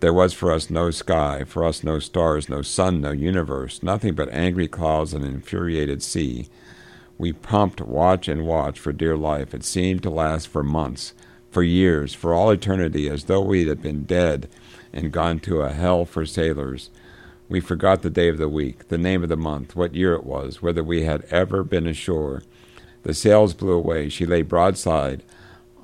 There 0.00 0.12
was 0.12 0.34
for 0.34 0.52
us 0.52 0.68
no 0.68 0.90
sky, 0.90 1.44
for 1.44 1.64
us 1.64 1.82
no 1.82 1.98
stars, 1.98 2.50
no 2.50 2.60
sun, 2.60 3.00
no 3.00 3.12
universe, 3.12 3.82
nothing 3.82 4.14
but 4.14 4.28
angry 4.28 4.68
clouds 4.68 5.14
and 5.14 5.24
an 5.24 5.32
infuriated 5.32 6.02
sea. 6.02 6.50
We 7.16 7.32
pumped 7.32 7.80
watch 7.80 8.28
and 8.28 8.46
watch 8.46 8.78
for 8.78 8.92
dear 8.92 9.16
life. 9.16 9.54
It 9.54 9.64
seemed 9.64 10.02
to 10.02 10.10
last 10.10 10.48
for 10.48 10.62
months, 10.62 11.14
for 11.50 11.62
years, 11.62 12.12
for 12.12 12.34
all 12.34 12.50
eternity, 12.50 13.08
as 13.08 13.24
though 13.24 13.40
we 13.40 13.66
had 13.66 13.80
been 13.80 14.02
dead 14.02 14.46
and 14.92 15.10
gone 15.10 15.40
to 15.40 15.62
a 15.62 15.72
hell 15.72 16.04
for 16.04 16.26
sailors. 16.26 16.90
We 17.54 17.60
forgot 17.60 18.02
the 18.02 18.10
day 18.10 18.28
of 18.28 18.38
the 18.38 18.48
week, 18.48 18.88
the 18.88 18.98
name 18.98 19.22
of 19.22 19.28
the 19.28 19.36
month, 19.36 19.76
what 19.76 19.94
year 19.94 20.14
it 20.14 20.24
was, 20.24 20.60
whether 20.60 20.82
we 20.82 21.04
had 21.04 21.22
ever 21.30 21.62
been 21.62 21.86
ashore. 21.86 22.42
The 23.04 23.14
sails 23.14 23.54
blew 23.54 23.74
away. 23.74 24.08
She 24.08 24.26
lay 24.26 24.42
broadside 24.42 25.22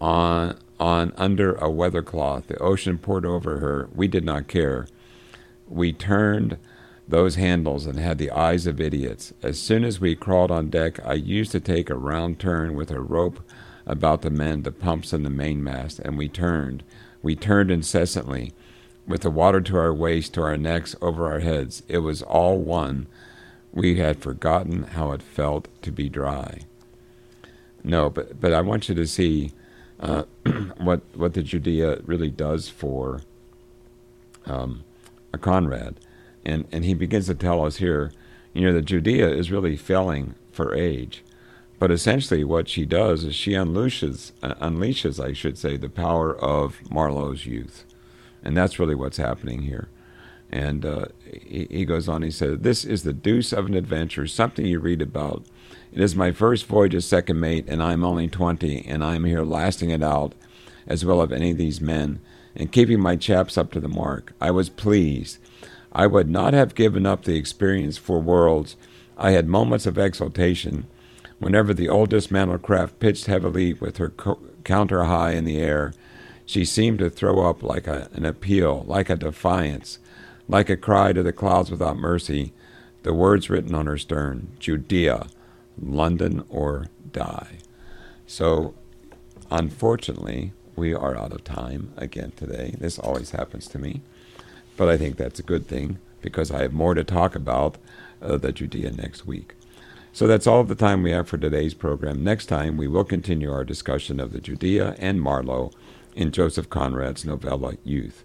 on 0.00 0.58
on 0.80 1.12
under 1.16 1.54
a 1.54 1.70
weather 1.70 2.02
cloth. 2.02 2.48
The 2.48 2.58
ocean 2.58 2.98
poured 2.98 3.24
over 3.24 3.60
her. 3.60 3.88
We 3.94 4.08
did 4.08 4.24
not 4.24 4.48
care. 4.48 4.88
We 5.68 5.92
turned 5.92 6.58
those 7.06 7.36
handles 7.36 7.86
and 7.86 8.00
had 8.00 8.18
the 8.18 8.32
eyes 8.32 8.66
of 8.66 8.80
idiots. 8.80 9.32
As 9.40 9.56
soon 9.56 9.84
as 9.84 10.00
we 10.00 10.16
crawled 10.16 10.50
on 10.50 10.70
deck, 10.70 10.98
I 11.06 11.14
used 11.14 11.52
to 11.52 11.60
take 11.60 11.88
a 11.88 11.94
round 11.94 12.40
turn 12.40 12.74
with 12.74 12.90
a 12.90 13.00
rope 13.00 13.48
about 13.86 14.22
the 14.22 14.30
men, 14.30 14.64
the 14.64 14.72
pumps, 14.72 15.12
and 15.12 15.24
the 15.24 15.30
mainmast, 15.30 16.00
and 16.00 16.18
we 16.18 16.28
turned. 16.28 16.82
We 17.22 17.36
turned 17.36 17.70
incessantly, 17.70 18.54
with 19.06 19.22
the 19.22 19.30
water 19.30 19.60
to 19.60 19.76
our 19.76 19.94
waist, 19.94 20.34
to 20.34 20.42
our 20.42 20.56
necks, 20.56 20.94
over 21.00 21.30
our 21.30 21.40
heads. 21.40 21.82
It 21.88 21.98
was 21.98 22.22
all 22.22 22.58
one. 22.58 23.06
We 23.72 23.98
had 23.98 24.18
forgotten 24.18 24.84
how 24.84 25.12
it 25.12 25.22
felt 25.22 25.68
to 25.82 25.92
be 25.92 26.08
dry. 26.08 26.60
No, 27.82 28.10
but 28.10 28.40
but 28.40 28.52
I 28.52 28.60
want 28.60 28.88
you 28.88 28.94
to 28.94 29.06
see 29.06 29.52
uh, 30.00 30.24
what 30.78 31.02
what 31.14 31.34
the 31.34 31.42
Judea 31.42 32.00
really 32.04 32.30
does 32.30 32.68
for 32.68 33.22
um, 34.46 34.84
a 35.32 35.38
Conrad, 35.38 35.96
and 36.44 36.66
and 36.72 36.84
he 36.84 36.94
begins 36.94 37.26
to 37.26 37.34
tell 37.34 37.64
us 37.64 37.76
here, 37.76 38.12
you 38.52 38.62
know, 38.62 38.72
the 38.72 38.82
Judea 38.82 39.28
is 39.30 39.50
really 39.50 39.76
failing 39.76 40.34
for 40.52 40.74
age, 40.74 41.22
but 41.78 41.90
essentially, 41.90 42.44
what 42.44 42.68
she 42.68 42.84
does 42.84 43.24
is 43.24 43.34
she 43.34 43.52
unleashes, 43.52 44.32
uh, 44.42 44.54
unleashes, 44.56 45.22
I 45.24 45.32
should 45.32 45.56
say, 45.56 45.76
the 45.76 45.88
power 45.88 46.36
of 46.36 46.78
Marlowe's 46.90 47.46
youth, 47.46 47.84
and 48.42 48.56
that's 48.56 48.78
really 48.78 48.94
what's 48.94 49.16
happening 49.16 49.62
here. 49.62 49.88
And 50.50 50.84
uh, 50.84 51.06
he, 51.24 51.68
he 51.70 51.84
goes 51.84 52.08
on. 52.08 52.22
He 52.22 52.30
said, 52.30 52.62
"This 52.62 52.84
is 52.84 53.02
the 53.02 53.12
deuce 53.12 53.52
of 53.52 53.66
an 53.66 53.74
adventure, 53.74 54.26
something 54.26 54.66
you 54.66 54.80
read 54.80 55.00
about. 55.00 55.44
It 55.92 56.00
is 56.00 56.16
my 56.16 56.32
first 56.32 56.66
voyage 56.66 56.94
as 56.94 57.04
second 57.04 57.38
mate, 57.40 57.66
and 57.68 57.82
I'm 57.82 58.04
only 58.04 58.28
twenty, 58.28 58.84
and 58.86 59.04
I'm 59.04 59.24
here 59.24 59.44
lasting 59.44 59.90
it 59.90 60.02
out, 60.02 60.34
as 60.86 61.04
well 61.04 61.22
as 61.22 61.30
any 61.32 61.52
of 61.52 61.58
these 61.58 61.80
men, 61.80 62.20
and 62.56 62.72
keeping 62.72 63.00
my 63.00 63.16
chaps 63.16 63.56
up 63.56 63.72
to 63.72 63.80
the 63.80 63.88
mark. 63.88 64.32
I 64.40 64.50
was 64.50 64.68
pleased. 64.68 65.38
I 65.92 66.06
would 66.06 66.28
not 66.28 66.52
have 66.52 66.74
given 66.74 67.06
up 67.06 67.24
the 67.24 67.36
experience 67.36 67.98
for 67.98 68.20
worlds. 68.20 68.76
I 69.16 69.32
had 69.32 69.48
moments 69.48 69.86
of 69.86 69.98
exultation." 69.98 70.86
Whenever 71.38 71.72
the 71.72 71.88
old 71.88 72.10
dismantled 72.10 72.60
craft 72.60 72.98
pitched 73.00 73.24
heavily 73.24 73.72
with 73.72 73.96
her 73.96 74.10
co- 74.10 74.40
counter 74.62 75.04
high 75.04 75.30
in 75.30 75.46
the 75.46 75.58
air, 75.58 75.94
she 76.46 76.64
seemed 76.64 76.98
to 76.98 77.10
throw 77.10 77.48
up 77.48 77.62
like 77.62 77.86
a, 77.86 78.08
an 78.12 78.24
appeal, 78.24 78.84
like 78.86 79.10
a 79.10 79.16
defiance, 79.16 79.98
like 80.48 80.68
a 80.68 80.76
cry 80.76 81.12
to 81.12 81.22
the 81.22 81.32
clouds 81.32 81.70
without 81.70 81.96
mercy, 81.96 82.52
the 83.02 83.14
words 83.14 83.48
written 83.48 83.74
on 83.74 83.86
her 83.86 83.98
stern 83.98 84.48
Judea, 84.58 85.26
London 85.80 86.44
or 86.48 86.86
die. 87.12 87.58
So, 88.26 88.74
unfortunately, 89.50 90.52
we 90.76 90.94
are 90.94 91.16
out 91.16 91.32
of 91.32 91.44
time 91.44 91.92
again 91.96 92.32
today. 92.36 92.74
This 92.78 92.98
always 92.98 93.30
happens 93.30 93.66
to 93.68 93.78
me. 93.78 94.02
But 94.76 94.88
I 94.88 94.96
think 94.96 95.16
that's 95.16 95.38
a 95.38 95.44
good 95.44 95.66
thing 95.66 95.98
because 96.20 96.50
I 96.50 96.62
have 96.62 96.72
more 96.72 96.94
to 96.94 97.04
talk 97.04 97.34
about 97.34 97.76
uh, 98.22 98.36
the 98.36 98.52
Judea 98.52 98.92
next 98.92 99.26
week. 99.26 99.54
So 100.12 100.26
that's 100.26 100.46
all 100.46 100.64
the 100.64 100.74
time 100.74 101.02
we 101.02 101.12
have 101.12 101.28
for 101.28 101.38
today's 101.38 101.74
program. 101.74 102.24
Next 102.24 102.46
time, 102.46 102.76
we 102.76 102.88
will 102.88 103.04
continue 103.04 103.52
our 103.52 103.64
discussion 103.64 104.18
of 104.18 104.32
the 104.32 104.40
Judea 104.40 104.96
and 104.98 105.20
Marlowe 105.20 105.70
in 106.14 106.32
Joseph 106.32 106.68
Conrad's 106.68 107.24
novella 107.24 107.74
Youth. 107.84 108.24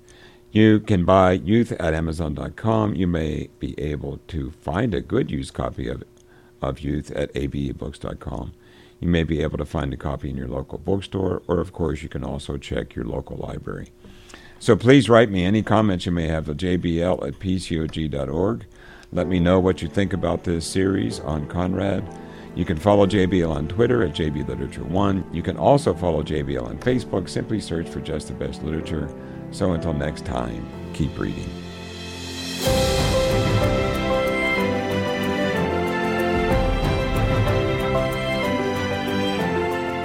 You 0.52 0.80
can 0.80 1.04
buy 1.04 1.34
Youth 1.34 1.74
at 1.74 1.94
Amazon.com. 1.94 2.96
You 2.96 3.08
may 3.08 3.50
be 3.60 3.78
able 3.80 4.20
to 4.28 4.52
find 4.52 4.94
a 4.94 5.02
good 5.02 5.30
used 5.30 5.54
copy 5.54 5.90
of, 5.90 6.04
of 6.62 6.80
Youth 6.80 7.12
at 7.12 7.34
abebooks.com. 7.34 8.54
You 9.02 9.08
may 9.10 9.24
be 9.24 9.42
able 9.42 9.58
to 9.58 9.66
find 9.66 9.94
a 9.94 9.98
copy 9.98 10.30
in 10.30 10.38
your 10.38 10.48
local 10.48 10.78
bookstore, 10.78 11.44
or 11.48 11.60
of 11.60 11.74
course, 11.74 12.02
you 12.02 12.10
can 12.10 12.24
also 12.24 12.58
check 12.58 12.96
your 12.96 13.06
local 13.06 13.38
library. 13.38 13.90
So 14.60 14.76
please 14.76 15.10
write 15.10 15.30
me 15.30 15.44
any 15.44 15.62
comments 15.62 16.06
you 16.06 16.12
may 16.12 16.28
have 16.28 16.50
at 16.50 16.58
jbl 16.58 17.28
at 17.28 17.40
pcog.org. 17.40 18.66
Let 19.12 19.28
me 19.28 19.40
know 19.40 19.60
what 19.60 19.82
you 19.82 19.88
think 19.88 20.14
about 20.14 20.44
this 20.44 20.66
series 20.66 21.20
on 21.20 21.48
Conrad. 21.48 22.04
You 22.56 22.64
can 22.64 22.78
follow 22.78 23.06
JBL 23.06 23.54
on 23.54 23.68
Twitter 23.68 24.04
at 24.04 24.12
JBLiterature1. 24.12 25.34
You 25.34 25.44
can 25.44 25.58
also 25.58 25.94
follow 25.94 26.24
JBL 26.24 26.66
on 26.66 26.78
Facebook. 26.78 27.28
Simply 27.28 27.60
search 27.60 27.88
for 27.90 28.00
Just 28.00 28.30
the 28.30 28.34
Best 28.34 28.64
Literature. 28.64 29.14
So 29.52 29.74
until 29.74 29.94
next 29.94 30.26
time, 30.26 30.66
keep 30.94 31.18
reading. 31.20 31.50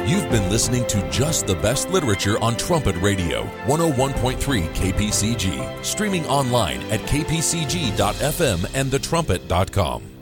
You've 0.07 0.29
been 0.29 0.51
listening 0.51 0.85
to 0.89 1.09
Just 1.09 1.47
the 1.47 1.55
Best 1.55 1.89
Literature 1.91 2.37
on 2.43 2.57
Trumpet 2.57 2.97
Radio, 2.97 3.45
101.3 3.67 4.37
KPCG, 4.75 5.85
streaming 5.85 6.27
online 6.27 6.81
at 6.91 6.99
kpcg.fm 7.03 8.71
and 8.75 8.91
thetrumpet.com. 8.91 10.20